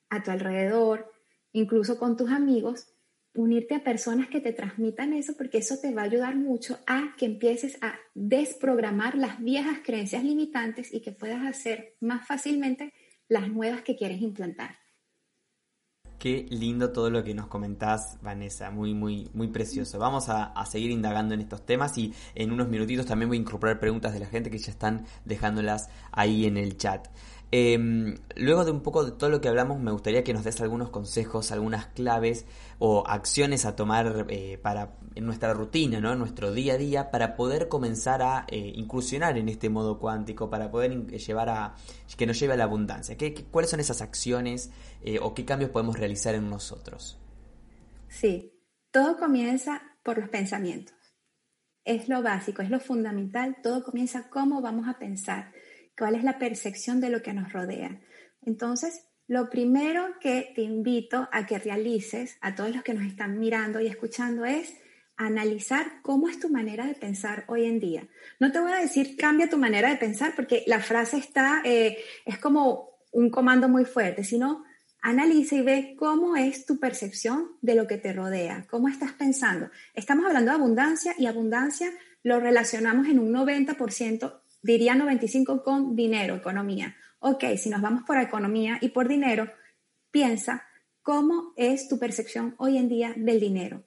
[0.08, 1.12] a tu alrededor,
[1.52, 2.88] incluso con tus amigos,
[3.34, 7.14] unirte a personas que te transmitan eso, porque eso te va a ayudar mucho a
[7.16, 12.92] que empieces a desprogramar las viejas creencias limitantes y que puedas hacer más fácilmente
[13.28, 14.79] las nuevas que quieres implantar.
[16.20, 19.98] Qué lindo todo lo que nos comentás, Vanessa, muy, muy, muy precioso.
[19.98, 23.80] Vamos a, seguir indagando en estos temas y en unos minutitos también voy a incorporar
[23.80, 27.09] preguntas de la gente que ya están dejándolas ahí en el chat.
[27.52, 30.60] Em, luego de un poco de todo lo que hablamos, me gustaría que nos des
[30.60, 32.46] algunos consejos, algunas claves
[32.78, 36.12] o acciones a tomar eh, para en nuestra rutina, ¿no?
[36.12, 40.48] en nuestro día a día, para poder comenzar a eh, incursionar en este modo cuántico,
[40.48, 41.74] para poder llevar a
[42.16, 43.16] que nos lleve a la abundancia.
[43.16, 44.70] ¿Qué, cuáles son esas acciones
[45.02, 47.18] eh, o qué cambios podemos realizar en nosotros?
[48.08, 48.52] Sí,
[48.92, 50.94] todo comienza por los pensamientos.
[51.84, 53.56] Es lo básico, es lo fundamental.
[53.62, 55.52] Todo comienza cómo vamos a pensar
[56.00, 58.00] cuál es la percepción de lo que nos rodea.
[58.40, 63.38] Entonces, lo primero que te invito a que realices, a todos los que nos están
[63.38, 64.72] mirando y escuchando, es
[65.18, 68.08] analizar cómo es tu manera de pensar hoy en día.
[68.38, 71.98] No te voy a decir cambia tu manera de pensar porque la frase está, eh,
[72.24, 74.64] es como un comando muy fuerte, sino
[75.02, 79.68] analiza y ve cómo es tu percepción de lo que te rodea, cómo estás pensando.
[79.92, 86.36] Estamos hablando de abundancia y abundancia lo relacionamos en un 90% diría 95 con dinero,
[86.36, 86.96] economía.
[87.18, 89.50] Ok, si nos vamos por economía y por dinero,
[90.10, 90.64] piensa
[91.02, 93.84] cómo es tu percepción hoy en día del dinero.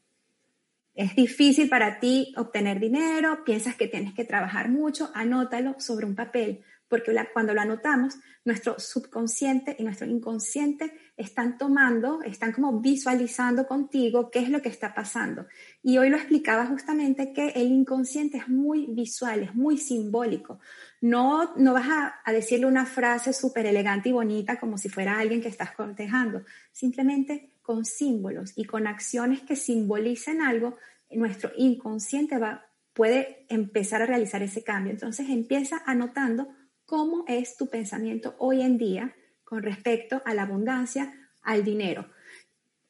[0.94, 6.16] Es difícil para ti obtener dinero, piensas que tienes que trabajar mucho, anótalo sobre un
[6.16, 13.66] papel porque cuando lo anotamos, nuestro subconsciente y nuestro inconsciente están tomando, están como visualizando
[13.66, 15.48] contigo qué es lo que está pasando.
[15.82, 20.60] Y hoy lo explicaba justamente que el inconsciente es muy visual, es muy simbólico.
[21.02, 25.18] No, no vas a, a decirle una frase súper elegante y bonita como si fuera
[25.18, 30.78] alguien que estás cortejando, simplemente con símbolos y con acciones que simbolicen algo,
[31.10, 34.94] nuestro inconsciente va, puede empezar a realizar ese cambio.
[34.94, 36.50] Entonces empieza anotando
[36.94, 42.08] cómo es tu pensamiento hoy en día con respecto a la abundancia, al dinero.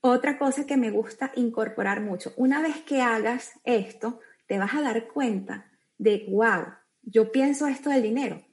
[0.01, 4.81] Otra cosa que me gusta incorporar mucho, una vez que hagas esto, te vas a
[4.81, 6.65] dar cuenta de, wow,
[7.03, 8.43] yo pienso esto del dinero,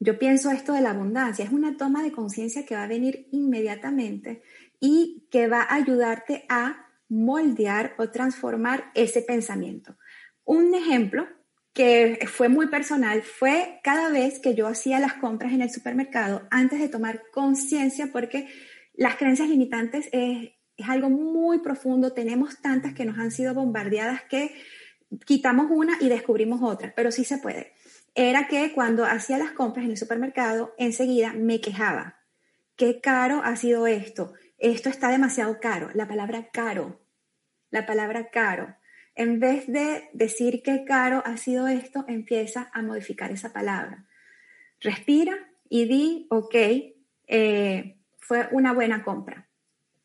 [0.00, 1.44] yo pienso esto de la abundancia.
[1.44, 4.40] Es una toma de conciencia que va a venir inmediatamente
[4.80, 9.98] y que va a ayudarte a moldear o transformar ese pensamiento.
[10.46, 11.26] Un ejemplo
[11.74, 16.46] que fue muy personal fue cada vez que yo hacía las compras en el supermercado
[16.50, 18.48] antes de tomar conciencia porque
[18.94, 24.22] las creencias limitantes es, es, algo muy profundo, tenemos tantas que nos han sido bombardeadas
[24.22, 24.54] que
[25.26, 27.72] quitamos una y descubrimos otra, pero sí se puede.
[28.14, 32.20] Era que cuando hacía las compras en el supermercado, enseguida me quejaba.
[32.76, 34.32] Qué caro ha sido esto.
[34.58, 35.90] Esto está demasiado caro.
[35.94, 37.00] La palabra caro.
[37.70, 38.76] La palabra caro
[39.14, 44.06] en vez de decir qué caro ha sido esto, empieza a modificar esa palabra.
[44.80, 45.34] Respira
[45.68, 46.54] y di, ok,
[47.26, 49.48] eh, fue una buena compra.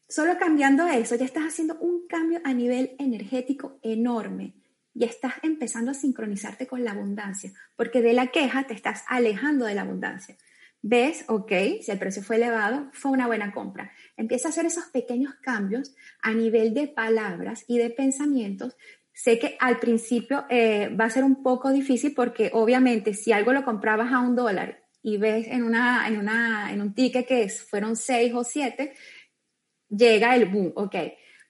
[0.07, 4.55] Solo cambiando eso, ya estás haciendo un cambio a nivel energético enorme.
[4.93, 9.65] Ya estás empezando a sincronizarte con la abundancia, porque de la queja te estás alejando
[9.65, 10.35] de la abundancia.
[10.81, 13.91] Ves, ok, si el precio fue elevado, fue una buena compra.
[14.15, 18.77] Empieza a hacer esos pequeños cambios a nivel de palabras y de pensamientos
[19.21, 23.51] Sé que al principio eh, va a ser un poco difícil porque obviamente si algo
[23.51, 27.49] lo comprabas a un dólar y ves en, una, en, una, en un ticket que
[27.49, 28.93] fueron seis o siete,
[29.89, 30.95] llega el boom, ok.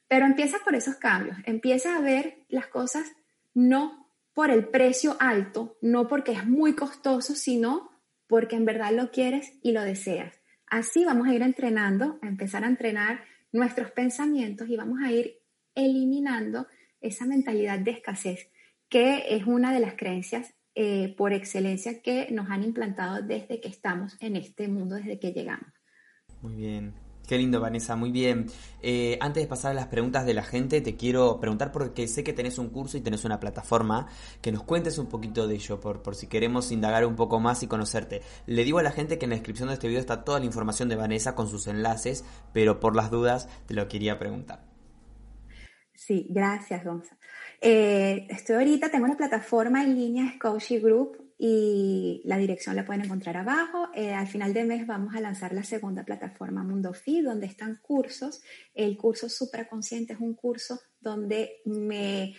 [0.08, 3.12] Pero empieza por esos cambios, empieza a ver las cosas
[3.54, 7.92] no por el precio alto, no porque es muy costoso, sino
[8.26, 10.34] porque en verdad lo quieres y lo deseas.
[10.66, 15.38] Así vamos a ir entrenando, a empezar a entrenar nuestros pensamientos y vamos a ir
[15.76, 16.66] eliminando
[17.02, 18.50] esa mentalidad de escasez,
[18.90, 23.68] que es una de las creencias eh, por excelencia que nos han implantado desde que
[23.68, 25.70] estamos en este mundo, desde que llegamos.
[26.42, 26.94] Muy bien.
[27.30, 28.48] Qué lindo, Vanessa, muy bien.
[28.82, 32.24] Eh, antes de pasar a las preguntas de la gente, te quiero preguntar porque sé
[32.24, 34.08] que tenés un curso y tenés una plataforma,
[34.42, 37.62] que nos cuentes un poquito de ello, por, por si queremos indagar un poco más
[37.62, 38.24] y conocerte.
[38.48, 40.46] Le digo a la gente que en la descripción de este video está toda la
[40.46, 44.69] información de Vanessa con sus enlaces, pero por las dudas te lo quería preguntar.
[46.00, 47.20] Sí, gracias, Gonzalo.
[47.60, 53.04] Eh, estoy ahorita, tengo una plataforma en línea, Scotia Group, y la dirección la pueden
[53.04, 53.90] encontrar abajo.
[53.94, 57.80] Eh, al final de mes vamos a lanzar la segunda plataforma Mundo Feed, donde están
[57.82, 58.42] cursos.
[58.74, 62.34] El curso supraconsciente es un curso donde me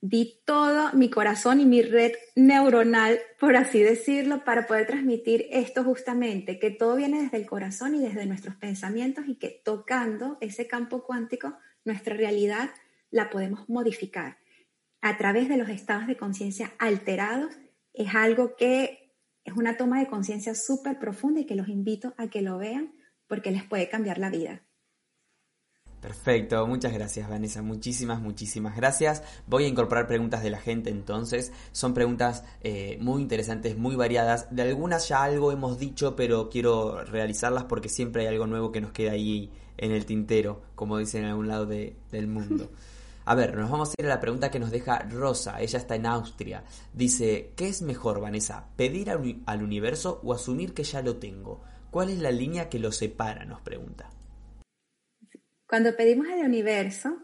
[0.00, 5.84] di todo mi corazón y mi red neuronal, por así decirlo, para poder transmitir esto
[5.84, 10.66] justamente, que todo viene desde el corazón y desde nuestros pensamientos y que tocando ese
[10.66, 12.70] campo cuántico, nuestra realidad
[13.16, 14.38] la podemos modificar
[15.00, 17.54] a través de los estados de conciencia alterados
[17.94, 22.28] es algo que es una toma de conciencia súper profunda y que los invito a
[22.28, 22.92] que lo vean
[23.26, 24.62] porque les puede cambiar la vida.
[26.00, 29.22] Perfecto, muchas gracias Vanessa, muchísimas, muchísimas gracias.
[29.46, 34.54] Voy a incorporar preguntas de la gente entonces, son preguntas eh, muy interesantes, muy variadas.
[34.54, 38.82] De algunas ya algo hemos dicho, pero quiero realizarlas porque siempre hay algo nuevo que
[38.82, 42.70] nos queda ahí en el tintero, como dicen en algún lado del mundo.
[43.28, 45.96] A ver, nos vamos a ir a la pregunta que nos deja Rosa, ella está
[45.96, 46.62] en Austria.
[46.92, 48.68] Dice, ¿qué es mejor, Vanessa?
[48.76, 51.60] ¿Pedir al universo o asumir que ya lo tengo?
[51.90, 53.44] ¿Cuál es la línea que lo separa?
[53.44, 54.08] Nos pregunta.
[55.68, 57.16] Cuando pedimos al universo,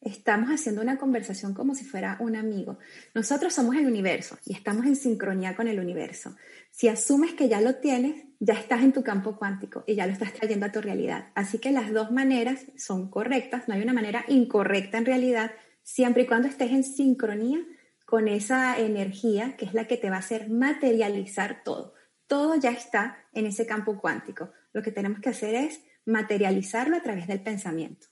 [0.00, 2.78] estamos haciendo una conversación como si fuera un amigo.
[3.14, 6.36] Nosotros somos el universo y estamos en sincronía con el universo.
[6.70, 10.12] Si asumes que ya lo tienes, ya estás en tu campo cuántico y ya lo
[10.12, 11.28] estás trayendo a tu realidad.
[11.34, 15.50] Así que las dos maneras son correctas, no hay una manera incorrecta en realidad,
[15.82, 17.58] siempre y cuando estés en sincronía
[18.06, 21.94] con esa energía que es la que te va a hacer materializar todo.
[22.26, 24.50] Todo ya está en ese campo cuántico.
[24.72, 28.06] Lo que tenemos que hacer es materializarlo a través del pensamiento.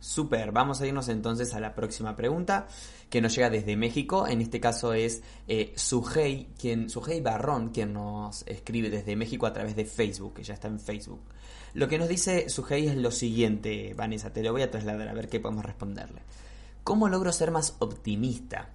[0.00, 2.66] Super, vamos a irnos entonces a la próxima pregunta
[3.10, 4.26] que nos llega desde México.
[4.26, 9.52] En este caso es eh, Sujei, quien, Sujei Barrón, quien nos escribe desde México a
[9.52, 11.20] través de Facebook, que ya está en Facebook.
[11.74, 15.12] Lo que nos dice Sujei es lo siguiente, Vanessa, te lo voy a trasladar a
[15.12, 16.22] ver qué podemos responderle.
[16.82, 18.70] ¿Cómo logro ser más optimista?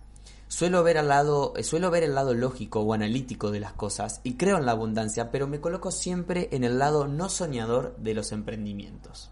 [0.47, 4.21] Suelo ver, al lado, eh, suelo ver el lado lógico o analítico de las cosas
[4.23, 8.13] y creo en la abundancia, pero me coloco siempre en el lado no soñador de
[8.13, 9.31] los emprendimientos.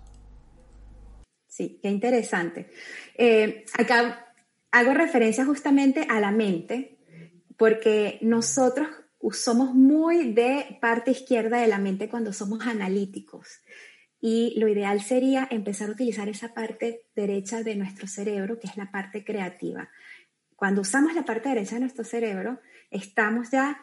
[1.53, 2.71] Sí, qué interesante.
[3.15, 4.33] Eh, acá
[4.71, 6.97] hago referencia justamente a la mente,
[7.57, 8.87] porque nosotros
[9.33, 13.61] somos muy de parte izquierda de la mente cuando somos analíticos.
[14.19, 18.75] Y lo ideal sería empezar a utilizar esa parte derecha de nuestro cerebro, que es
[18.75, 19.91] la parte creativa.
[20.55, 23.79] Cuando usamos la parte derecha de nuestro cerebro, estamos ya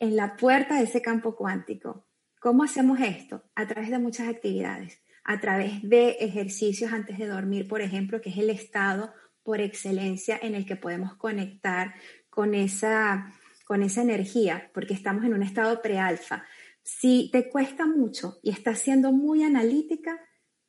[0.00, 2.06] en la puerta de ese campo cuántico.
[2.40, 3.44] ¿Cómo hacemos esto?
[3.54, 8.30] A través de muchas actividades a través de ejercicios antes de dormir, por ejemplo, que
[8.30, 11.94] es el estado por excelencia en el que podemos conectar
[12.30, 13.32] con esa,
[13.64, 16.44] con esa energía, porque estamos en un estado prealfa.
[16.82, 20.18] Si te cuesta mucho y estás siendo muy analítica,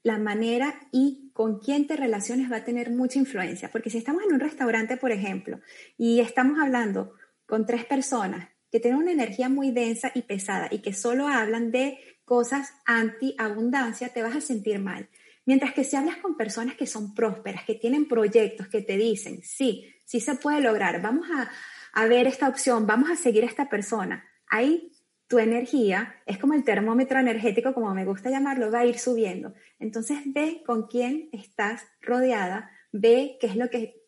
[0.04, 4.24] la manera y con quién te relaciones va a tener mucha influencia, porque si estamos
[4.24, 5.60] en un restaurante, por ejemplo,
[5.98, 7.14] y estamos hablando
[7.46, 11.72] con tres personas que tienen una energía muy densa y pesada y que solo hablan
[11.72, 15.10] de cosas anti-abundancia, te vas a sentir mal.
[15.46, 19.42] Mientras que si hablas con personas que son prósperas, que tienen proyectos, que te dicen,
[19.44, 21.52] sí, sí se puede lograr, vamos a,
[21.94, 24.92] a ver esta opción, vamos a seguir a esta persona, ahí
[25.28, 29.54] tu energía es como el termómetro energético, como me gusta llamarlo, va a ir subiendo.
[29.80, 34.04] Entonces ve con quién estás rodeada, ve qué es lo que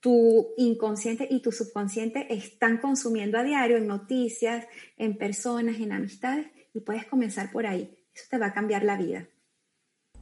[0.00, 6.46] tu inconsciente y tu subconsciente están consumiendo a diario en noticias, en personas, en amistades
[6.72, 7.96] y puedes comenzar por ahí.
[8.14, 9.28] Eso te va a cambiar la vida.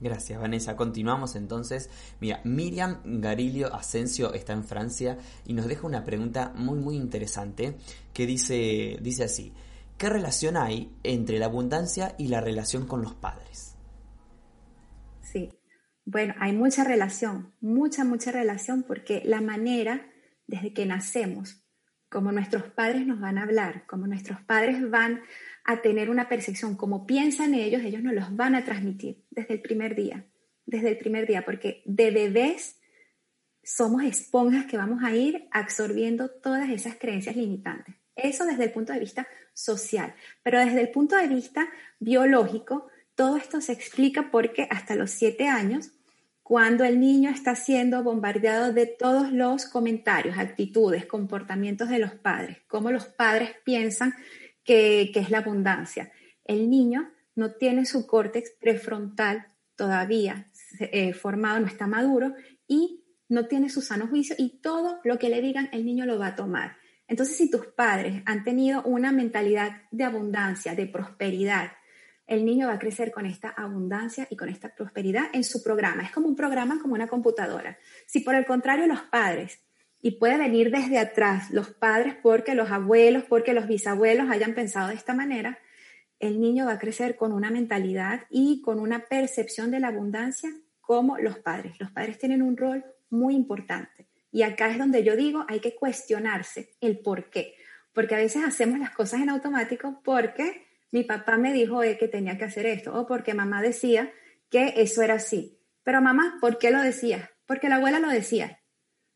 [0.00, 0.76] Gracias, Vanessa.
[0.76, 1.90] Continuamos entonces.
[2.20, 7.76] Mira, Miriam Garilio Asensio está en Francia y nos deja una pregunta muy, muy interesante
[8.12, 9.52] que dice, dice así.
[9.96, 13.74] ¿Qué relación hay entre la abundancia y la relación con los padres?
[15.22, 15.50] Sí,
[16.04, 20.08] bueno, hay mucha relación, mucha, mucha relación porque la manera
[20.46, 21.62] desde que nacemos,
[22.08, 25.20] como nuestros padres nos van a hablar, como nuestros padres van
[25.68, 29.60] a tener una percepción, como piensan ellos, ellos nos los van a transmitir desde el
[29.60, 30.24] primer día,
[30.64, 32.80] desde el primer día, porque de bebés
[33.62, 37.96] somos esponjas que vamos a ir absorbiendo todas esas creencias limitantes.
[38.16, 40.14] Eso desde el punto de vista social.
[40.42, 41.68] Pero desde el punto de vista
[42.00, 45.90] biológico, todo esto se explica porque hasta los siete años,
[46.42, 52.56] cuando el niño está siendo bombardeado de todos los comentarios, actitudes, comportamientos de los padres,
[52.68, 54.14] cómo los padres piensan
[54.68, 56.12] que, es la abundancia,
[56.44, 62.34] el niño no tiene su córtex prefrontal todavía eh, formado, no está maduro
[62.66, 66.18] y no tiene su sano juicio y todo lo que le digan el niño lo
[66.18, 66.76] va a tomar.
[67.06, 71.72] Entonces, si tus padres han tenido una mentalidad de abundancia, de prosperidad,
[72.26, 76.02] el niño va a crecer con esta abundancia y con esta prosperidad en su programa.
[76.02, 77.78] Es como un programa, como una computadora.
[78.06, 79.62] Si por el contrario los padres,
[80.00, 84.88] y puede venir desde atrás, los padres porque los abuelos, porque los bisabuelos hayan pensado
[84.88, 85.58] de esta manera,
[86.20, 90.50] el niño va a crecer con una mentalidad y con una percepción de la abundancia
[90.80, 91.78] como los padres.
[91.78, 94.08] Los padres tienen un rol muy importante.
[94.30, 97.54] Y acá es donde yo digo, hay que cuestionarse el por qué.
[97.92, 102.08] Porque a veces hacemos las cosas en automático porque mi papá me dijo eh, que
[102.08, 104.12] tenía que hacer esto o porque mamá decía
[104.50, 105.58] que eso era así.
[105.82, 107.30] Pero mamá, ¿por qué lo decía?
[107.46, 108.60] Porque la abuela lo decía.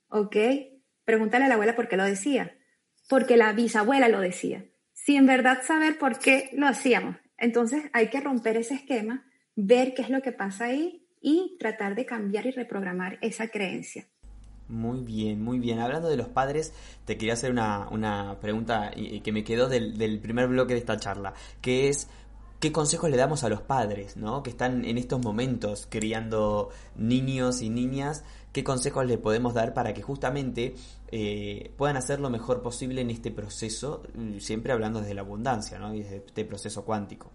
[0.09, 0.37] ¿Ok?
[1.05, 2.57] Pregúntale a la abuela por qué lo decía.
[3.09, 4.65] Porque la bisabuela lo decía.
[4.93, 7.17] Si en verdad saber por qué lo hacíamos.
[7.37, 11.95] Entonces hay que romper ese esquema, ver qué es lo que pasa ahí y tratar
[11.95, 14.07] de cambiar y reprogramar esa creencia.
[14.69, 15.81] Muy bien, muy bien.
[15.81, 16.73] Hablando de los padres,
[17.05, 20.97] te quería hacer una, una pregunta que me quedó del, del, primer bloque de esta
[20.97, 22.09] charla, que es
[22.59, 24.43] qué consejos le damos a los padres, ¿no?
[24.43, 29.95] Que están en estos momentos criando niños y niñas, qué consejos le podemos dar para
[29.95, 30.75] que justamente
[31.11, 35.79] eh, puedan hacer lo mejor posible en este proceso, mm, siempre hablando desde la abundancia,
[35.79, 35.95] ¿no?
[35.95, 37.31] Y desde este proceso cuántico.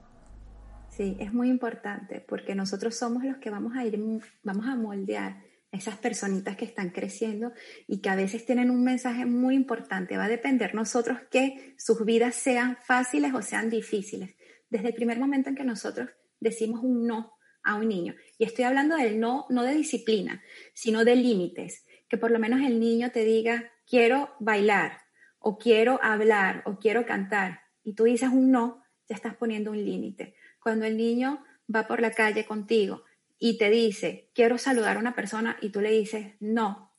[0.89, 3.99] Sí, es muy importante porque nosotros somos los que vamos a ir,
[4.43, 7.51] vamos a moldear esas personitas que están creciendo
[7.87, 10.17] y que a veces tienen un mensaje muy importante.
[10.17, 14.35] Va a depender nosotros que sus vidas sean fáciles o sean difíciles.
[14.69, 18.65] Desde el primer momento en que nosotros decimos un no a un niño, y estoy
[18.65, 23.11] hablando del no, no de disciplina, sino de límites, que por lo menos el niño
[23.11, 25.01] te diga, quiero bailar,
[25.39, 29.83] o quiero hablar, o quiero cantar, y tú dices un no, ya estás poniendo un
[29.83, 30.35] límite.
[30.61, 33.03] Cuando el niño va por la calle contigo
[33.39, 36.93] y te dice, quiero saludar a una persona y tú le dices, no,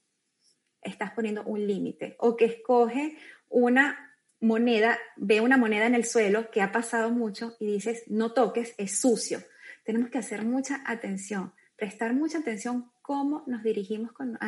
[0.81, 2.17] estás poniendo un límite.
[2.19, 7.57] O que escoge una moneda, ve una moneda en el suelo que ha pasado mucho
[7.61, 9.41] y dices, no toques, es sucio.
[9.89, 14.39] Tenemos que hacer mucha atención, prestar mucha atención cómo nos dirigimos con,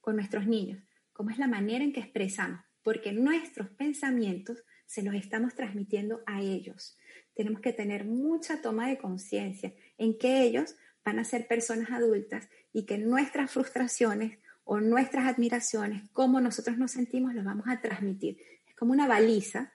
[0.00, 5.14] con nuestros niños, cómo es la manera en que expresamos, porque nuestros pensamientos se los
[5.14, 6.98] estamos transmitiendo a ellos.
[7.32, 10.74] Tenemos que tener mucha toma de conciencia en que ellos
[11.04, 16.90] van a ser personas adultas y que nuestras frustraciones o nuestras admiraciones, cómo nosotros nos
[16.90, 18.38] sentimos, los vamos a transmitir.
[18.66, 19.72] Es como una baliza,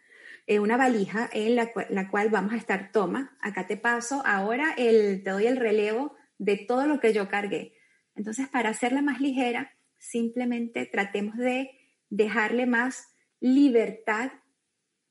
[0.48, 5.24] eh, una valija en la, cual vamos a estar, toma, acá te paso, ahora el,
[5.24, 7.74] te doy el relevo de todo lo que yo cargué.
[8.16, 11.72] Entonces, para hacerla más ligera, simplemente tratemos de
[12.10, 13.08] dejarle más
[13.40, 14.32] libertad,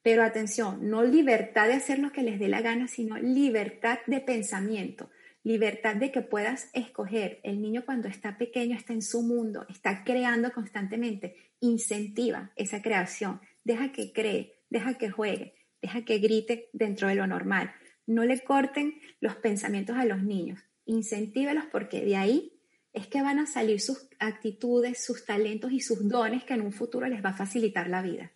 [0.02, 4.20] pero atención, no libertad de hacer lo que les dé la gana, sino libertad de
[4.20, 5.10] pensamiento
[5.42, 7.40] libertad de que puedas escoger.
[7.42, 11.36] El niño cuando está pequeño está en su mundo, está creando constantemente.
[11.60, 13.40] Incentiva esa creación.
[13.64, 17.72] Deja que cree, deja que juegue, deja que grite dentro de lo normal.
[18.06, 20.60] No le corten los pensamientos a los niños.
[20.86, 22.60] Incentívelos porque de ahí
[22.92, 26.72] es que van a salir sus actitudes, sus talentos y sus dones que en un
[26.72, 28.32] futuro les va a facilitar la vida.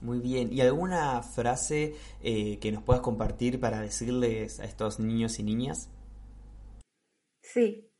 [0.00, 0.52] Muy bien.
[0.52, 5.90] ¿Y alguna frase eh, que nos puedas compartir para decirles a estos niños y niñas?
[7.42, 7.90] Sí,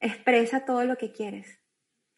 [0.00, 1.63] expresa todo lo que quieres.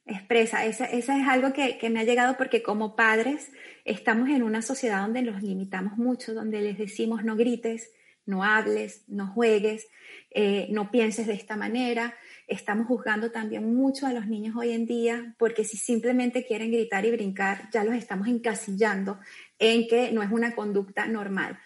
[0.07, 3.51] Expresa, esa, es algo que, me ha llegado porque como padres
[3.85, 7.91] estamos en una sociedad donde los limitamos mucho, donde les decimos no grites,
[8.25, 9.89] no hables, no juegues,
[10.31, 12.15] eh, no pienses de esta manera.
[12.47, 17.05] Estamos juzgando también mucho a los niños hoy en día porque si simplemente quieren gritar
[17.05, 19.19] y brincar, ya los estamos encasillando
[19.59, 21.59] en que no es una conducta normal.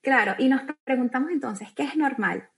[0.00, 2.48] Claro, y nos preguntamos entonces, ¿qué es normal?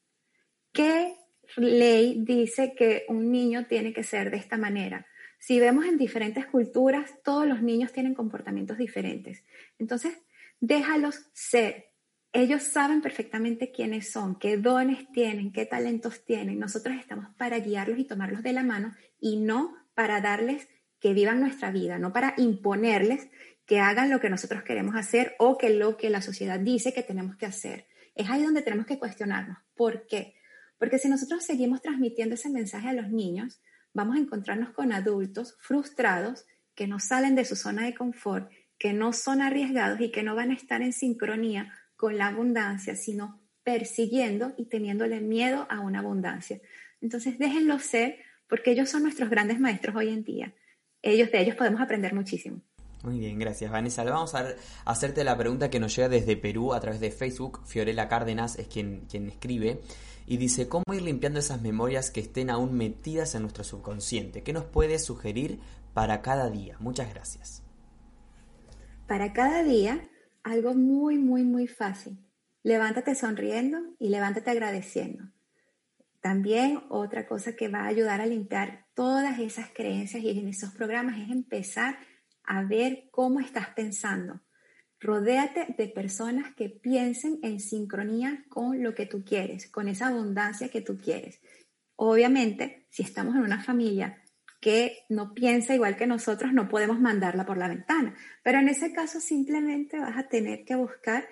[0.72, 1.14] ¿Qué
[1.56, 5.06] ley dice que un niño tiene que ser de esta manera.
[5.40, 9.42] Si vemos en diferentes culturas, todos los niños tienen comportamientos diferentes.
[9.78, 10.12] Entonces,
[10.60, 11.86] déjalos ser.
[12.32, 16.58] Ellos saben perfectamente quiénes son, qué dones tienen, qué talentos tienen.
[16.58, 20.68] Nosotros estamos para guiarlos y tomarlos de la mano y no para darles
[21.00, 23.30] que vivan nuestra vida, no para imponerles
[23.64, 27.02] que hagan lo que nosotros queremos hacer o que lo que la sociedad dice que
[27.02, 27.86] tenemos que hacer.
[28.14, 29.56] Es ahí donde tenemos que cuestionarnos.
[29.74, 30.34] ¿Por qué?
[30.78, 33.62] Porque si nosotros seguimos transmitiendo ese mensaje a los niños,
[33.92, 38.92] vamos a encontrarnos con adultos frustrados que no salen de su zona de confort, que
[38.92, 43.40] no son arriesgados y que no van a estar en sincronía con la abundancia, sino
[43.62, 46.60] persiguiendo y teniéndole miedo a una abundancia.
[47.00, 48.16] Entonces déjenlo ser
[48.48, 50.54] porque ellos son nuestros grandes maestros hoy en día.
[51.02, 52.62] Ellos de ellos podemos aprender muchísimo.
[53.02, 54.04] Muy bien, gracias Vanessa.
[54.04, 57.66] vamos a hacerte la pregunta que nos llega desde Perú a través de Facebook.
[57.66, 59.80] Fiorella Cárdenas es quien, quien escribe
[60.30, 64.44] y dice, ¿cómo ir limpiando esas memorias que estén aún metidas en nuestro subconsciente?
[64.44, 65.58] ¿Qué nos puedes sugerir
[65.92, 66.76] para cada día?
[66.78, 67.64] Muchas gracias.
[69.08, 70.08] Para cada día,
[70.44, 72.16] algo muy, muy, muy fácil.
[72.62, 75.24] Levántate sonriendo y levántate agradeciendo.
[76.20, 80.70] También otra cosa que va a ayudar a limpiar todas esas creencias y en esos
[80.70, 81.98] programas es empezar
[82.44, 84.40] a ver cómo estás pensando.
[85.00, 90.68] Rodéate de personas que piensen en sincronía con lo que tú quieres, con esa abundancia
[90.68, 91.40] que tú quieres.
[91.96, 94.22] Obviamente, si estamos en una familia
[94.60, 98.14] que no piensa igual que nosotros, no podemos mandarla por la ventana.
[98.42, 101.26] Pero en ese caso simplemente vas a tener que buscar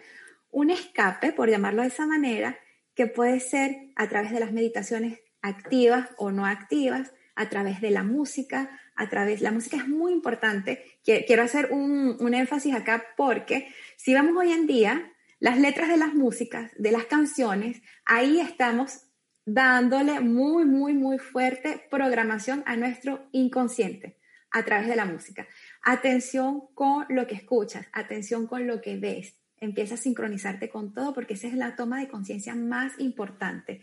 [0.50, 2.58] un escape, por llamarlo de esa manera,
[2.94, 7.90] que puede ser a través de las meditaciones activas o no activas, a través de
[7.90, 10.84] la música, a través, la música es muy importante.
[11.04, 15.96] Quiero hacer un, un énfasis acá porque si vamos hoy en día, las letras de
[15.96, 19.04] las músicas, de las canciones, ahí estamos
[19.46, 24.18] dándole muy, muy, muy fuerte programación a nuestro inconsciente
[24.50, 25.46] a través de la música.
[25.82, 31.14] Atención con lo que escuchas, atención con lo que ves, empieza a sincronizarte con todo
[31.14, 33.82] porque esa es la toma de conciencia más importante.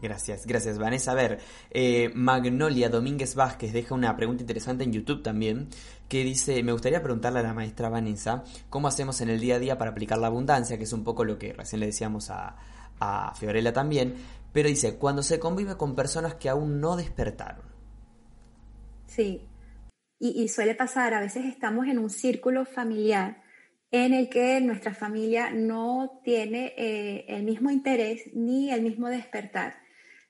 [0.00, 1.12] Gracias, gracias Vanessa.
[1.12, 1.40] A ver,
[1.70, 5.68] eh, Magnolia Domínguez Vázquez deja una pregunta interesante en YouTube también,
[6.08, 9.58] que dice, me gustaría preguntarle a la maestra Vanessa, ¿cómo hacemos en el día a
[9.58, 10.78] día para aplicar la abundancia?
[10.78, 12.56] Que es un poco lo que recién le decíamos a,
[13.38, 14.16] Fiorella también,
[14.52, 17.62] pero dice, cuando se convive con personas que aún no despertaron.
[19.06, 19.46] Sí,
[20.18, 23.40] y, y suele pasar, a veces estamos en un círculo familiar
[23.90, 29.76] en el que nuestra familia no tiene eh, el mismo interés ni el mismo despertar.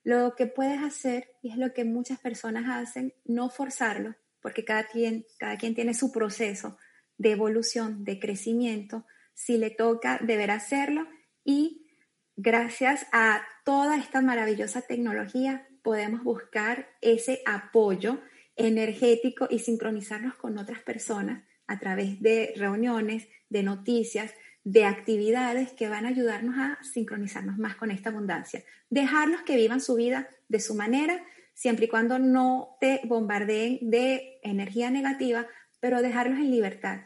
[0.09, 4.85] Lo que puedes hacer, y es lo que muchas personas hacen, no forzarlo, porque cada
[4.85, 6.79] quien, cada quien tiene su proceso
[7.19, 9.05] de evolución, de crecimiento.
[9.35, 11.07] Si le toca, deberá hacerlo
[11.45, 11.91] y
[12.37, 18.19] gracias a toda esta maravillosa tecnología podemos buscar ese apoyo
[18.57, 24.33] energético y sincronizarnos con otras personas a través de reuniones, de noticias,
[24.69, 28.63] de actividades que van a ayudarnos a sincronizarnos más con esta abundancia.
[28.91, 34.39] Dejarlos que vivan su vida de su manera, siempre y cuando no te bombardeen de
[34.43, 35.47] energía negativa,
[35.81, 37.01] pero dejarlos en libertad.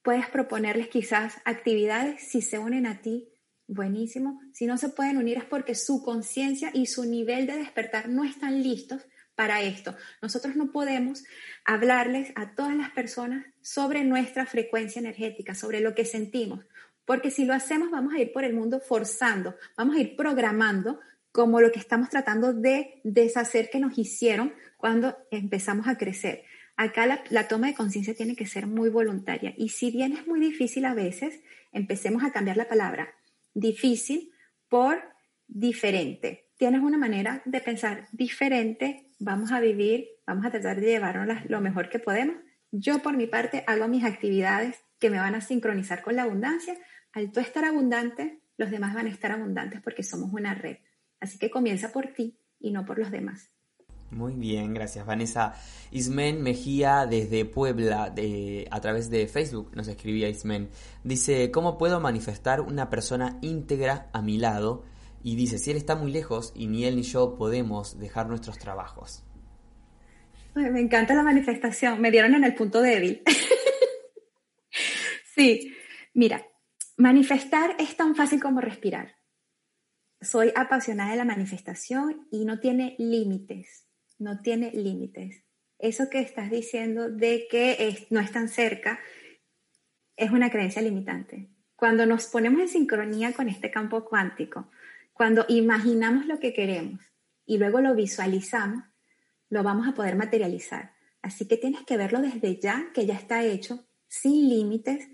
[0.00, 3.28] Puedes proponerles quizás actividades si se unen a ti,
[3.66, 4.40] buenísimo.
[4.54, 8.24] Si no se pueden unir es porque su conciencia y su nivel de despertar no
[8.24, 9.02] están listos
[9.34, 9.94] para esto.
[10.22, 11.24] Nosotros no podemos
[11.66, 16.64] hablarles a todas las personas sobre nuestra frecuencia energética, sobre lo que sentimos,
[17.04, 21.00] porque si lo hacemos vamos a ir por el mundo forzando, vamos a ir programando
[21.30, 26.44] como lo que estamos tratando de deshacer que nos hicieron cuando empezamos a crecer.
[26.76, 30.26] Acá la, la toma de conciencia tiene que ser muy voluntaria y si bien es
[30.26, 31.40] muy difícil a veces,
[31.72, 33.14] empecemos a cambiar la palabra
[33.54, 34.32] difícil
[34.68, 35.02] por
[35.46, 36.48] diferente.
[36.56, 41.60] Tienes una manera de pensar diferente vamos a vivir, vamos a tratar de llevarnos lo
[41.60, 42.36] mejor que podemos.
[42.70, 46.76] Yo por mi parte hago mis actividades que me van a sincronizar con la abundancia.
[47.12, 50.78] Al tú estar abundante, los demás van a estar abundantes porque somos una red.
[51.20, 53.50] Así que comienza por ti y no por los demás.
[54.10, 55.54] Muy bien, gracias Vanessa.
[55.90, 60.68] Ismen Mejía desde Puebla, de, a través de Facebook, nos escribía Ismen.
[61.02, 64.84] Dice, ¿cómo puedo manifestar una persona íntegra a mi lado
[65.24, 68.58] y dice, si él está muy lejos y ni él ni yo podemos dejar nuestros
[68.58, 69.24] trabajos.
[70.54, 73.22] Me encanta la manifestación, me dieron en el punto débil.
[75.34, 75.74] sí,
[76.12, 76.44] mira,
[76.96, 79.16] manifestar es tan fácil como respirar.
[80.20, 83.88] Soy apasionada de la manifestación y no tiene límites,
[84.18, 85.44] no tiene límites.
[85.78, 89.00] Eso que estás diciendo de que no es tan cerca
[90.16, 91.50] es una creencia limitante.
[91.74, 94.70] Cuando nos ponemos en sincronía con este campo cuántico,
[95.12, 97.00] cuando imaginamos lo que queremos
[97.44, 98.84] y luego lo visualizamos,
[99.48, 100.94] lo vamos a poder materializar.
[101.20, 105.08] Así que tienes que verlo desde ya, que ya está hecho, sin límites,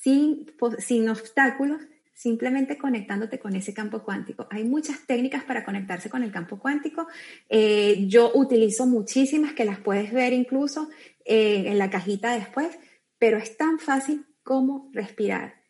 [0.00, 1.82] sin, obstáculos,
[2.14, 4.46] simplemente conectándote con ese campo cuántico.
[4.50, 7.06] Hay muchas técnicas para conectarse con el campo cuántico.
[7.48, 10.88] Eh, yo utilizo muchísimas que las puedes ver incluso
[11.24, 12.78] eh, en la cajita después,
[13.18, 15.60] pero es tan fácil como respirar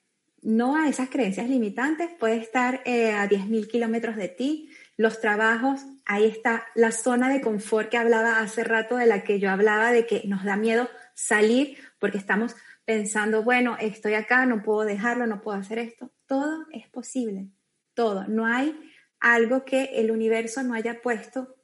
[0.43, 5.81] no a esas creencias limitantes, puede estar eh, a 10.000 kilómetros de ti, los trabajos,
[6.07, 9.93] ahí está la zona de confort que hablaba hace rato, de la que yo hablaba,
[9.93, 12.57] de que nos da miedo salir porque estamos
[12.91, 16.11] pensando, bueno, estoy acá, no puedo dejarlo, no puedo hacer esto.
[16.27, 17.47] Todo es posible,
[17.95, 18.27] todo.
[18.27, 18.77] No hay
[19.21, 21.55] algo que el universo no haya puesto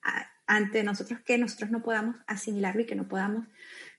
[0.47, 3.45] ante nosotros que nosotros no podamos asimilarlo y que no podamos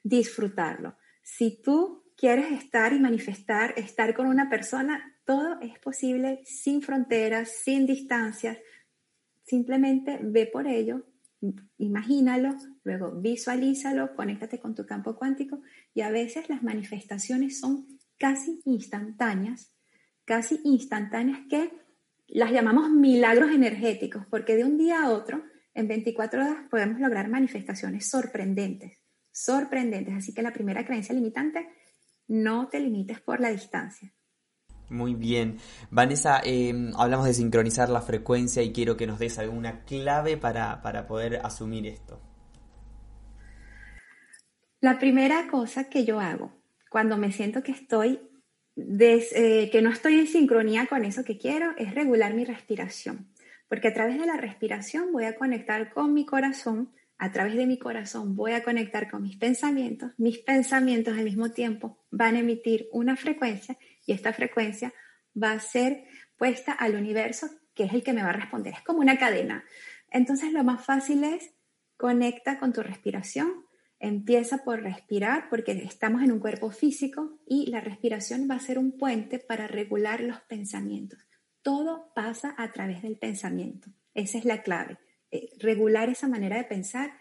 [0.03, 0.95] disfrutarlo.
[1.21, 7.49] Si tú quieres estar y manifestar, estar con una persona, todo es posible sin fronteras,
[7.49, 8.57] sin distancias.
[9.43, 11.03] Simplemente ve por ello,
[11.77, 15.61] imagínalo, luego visualízalo, conéctate con tu campo cuántico
[15.93, 19.73] y a veces las manifestaciones son casi instantáneas,
[20.25, 21.71] casi instantáneas que
[22.27, 27.29] las llamamos milagros energéticos, porque de un día a otro, en 24 horas, podemos lograr
[27.29, 28.99] manifestaciones sorprendentes,
[29.31, 30.15] sorprendentes.
[30.15, 31.67] Así que la primera creencia limitante,
[32.27, 34.11] no te limites por la distancia.
[34.89, 35.57] Muy bien.
[35.91, 41.07] Vanessa, em, hablamos de sincronizar la frecuencia y quiero que nos des alguna clave para,
[41.07, 42.21] poder asumir esto.
[44.79, 46.53] La primera cosa que yo hago
[46.89, 48.21] cuando me siento que estoy
[48.77, 53.27] eh, que no estoy en sincronía con eso que quiero es regular mi respiración,
[53.67, 57.65] porque a través de la respiración voy a conectar con mi corazón, a través de
[57.65, 62.39] mi corazón voy a conectar con mis pensamientos, mis pensamientos al mismo tiempo van a
[62.39, 64.91] emitir una frecuencia y esta frecuencia
[65.41, 66.05] va a ser
[66.37, 68.73] puesta al universo, que es el que me va a responder.
[68.73, 69.63] Es como una cadena.
[70.09, 71.53] Entonces lo más fácil es
[71.97, 73.65] conecta con tu respiración,
[73.99, 78.79] empieza por respirar porque estamos en un cuerpo físico y la respiración va a ser
[78.79, 81.19] un puente para regular los pensamientos.
[81.61, 83.89] Todo pasa a través del pensamiento.
[84.13, 84.97] Esa es la clave.
[85.31, 87.11] Eh, regular esa manera de pensar,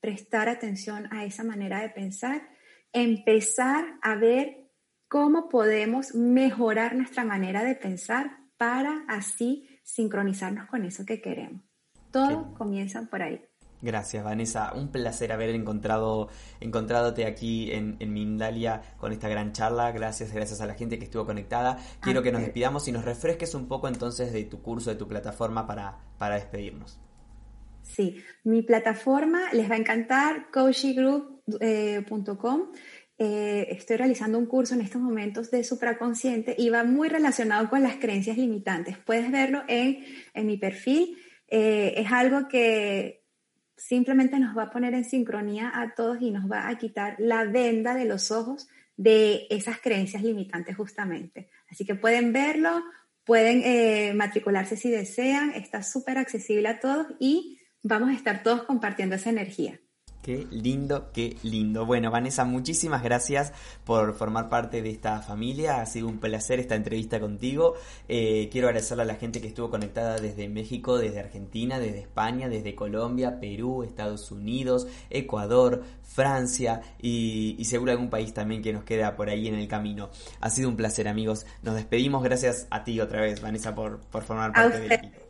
[0.00, 2.48] prestar atención a esa manera de pensar,
[2.92, 4.65] empezar a ver
[5.08, 11.62] cómo podemos mejorar nuestra manera de pensar para así sincronizarnos con eso que queremos.
[12.10, 13.40] Todo comienza por ahí.
[13.82, 14.72] Gracias, Vanessa.
[14.74, 16.28] Un placer haber encontrado,
[16.60, 19.92] encontradote aquí en, Mindalia con esta gran charla.
[19.92, 21.78] Gracias, gracias a la gente que estuvo conectada.
[22.00, 25.06] Quiero que nos despidamos y nos refresques un poco entonces de tu curso, de tu
[25.06, 26.98] plataforma para, para despedirnos.
[27.82, 31.42] Sí, mi plataforma les va a encantar, coachygroup.com.
[31.60, 32.04] Eh,
[33.18, 37.96] estoy realizando un curso en estos momentos de supraconsciente y va muy relacionado con las
[37.96, 38.98] creencias limitantes.
[38.98, 40.04] Puedes verlo en,
[40.34, 41.16] mi perfil.
[41.48, 43.24] Eh, es algo que
[43.76, 47.44] simplemente nos va a poner en sincronía a todos y nos va a quitar la
[47.44, 51.48] venda de los ojos de esas creencias limitantes justamente.
[51.70, 52.82] Así que pueden verlo,
[53.24, 58.64] pueden eh, matricularse si desean, está súper accesible a todos y vamos a estar todos
[58.64, 59.80] compartiendo esa energía.
[60.26, 61.86] Qué lindo, qué lindo.
[61.86, 63.52] Bueno, Vanessa, muchísimas gracias
[63.84, 65.80] por formar parte de esta familia.
[65.80, 67.74] Ha sido un placer esta entrevista contigo.
[68.08, 72.48] Eh, quiero agradecerle a la gente que estuvo conectada desde México, desde Argentina, desde España,
[72.48, 79.14] desde Colombia, Perú, Estados Unidos, Ecuador, Francia y, seguro algún país también que nos queda
[79.14, 80.10] por ahí en el camino.
[80.40, 81.46] Ha sido un placer, amigos.
[81.62, 82.24] Nos despedimos.
[82.24, 85.20] Gracias a ti otra vez, Vanessa, por, por formar parte del equipo.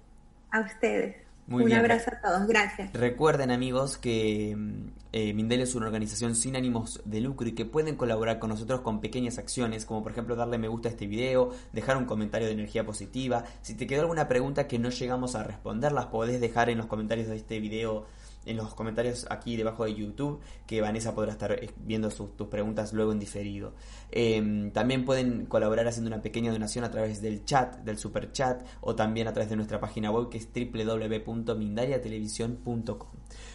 [0.53, 1.26] A ustedes.
[1.49, 2.93] Un abrazo a todos, gracias.
[2.93, 7.65] Recuerden amigos que mm, eh, Mindel es una organización sin ánimos de lucro y que
[7.65, 11.07] pueden colaborar con nosotros con pequeñas acciones, como por ejemplo darle me gusta a este
[11.07, 13.45] video, dejar un comentario de energía positiva.
[13.63, 16.87] Si te quedó alguna pregunta que no llegamos a responder, las podés dejar en los
[16.87, 18.07] comentarios de este video
[18.47, 22.93] en los comentarios aquí debajo de YouTube, que Vanessa podrá estar eh, viendo tus preguntas
[22.93, 23.75] luego en diferido.
[24.11, 28.65] Em, también pueden colaborar haciendo una pequeña donación a través del chat, del super chat,
[28.81, 33.09] o también a través de nuestra página web que es www.mindariatelevisión.com.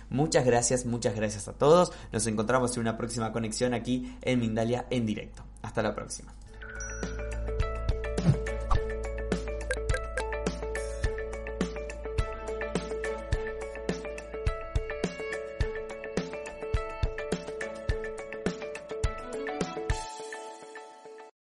[0.10, 1.94] Muchas gracias, muchas gracias a todos.
[2.12, 5.44] Nos encontramos en una próxima conexión aquí en Mindalia en directo.
[5.62, 6.34] Hasta la próxima.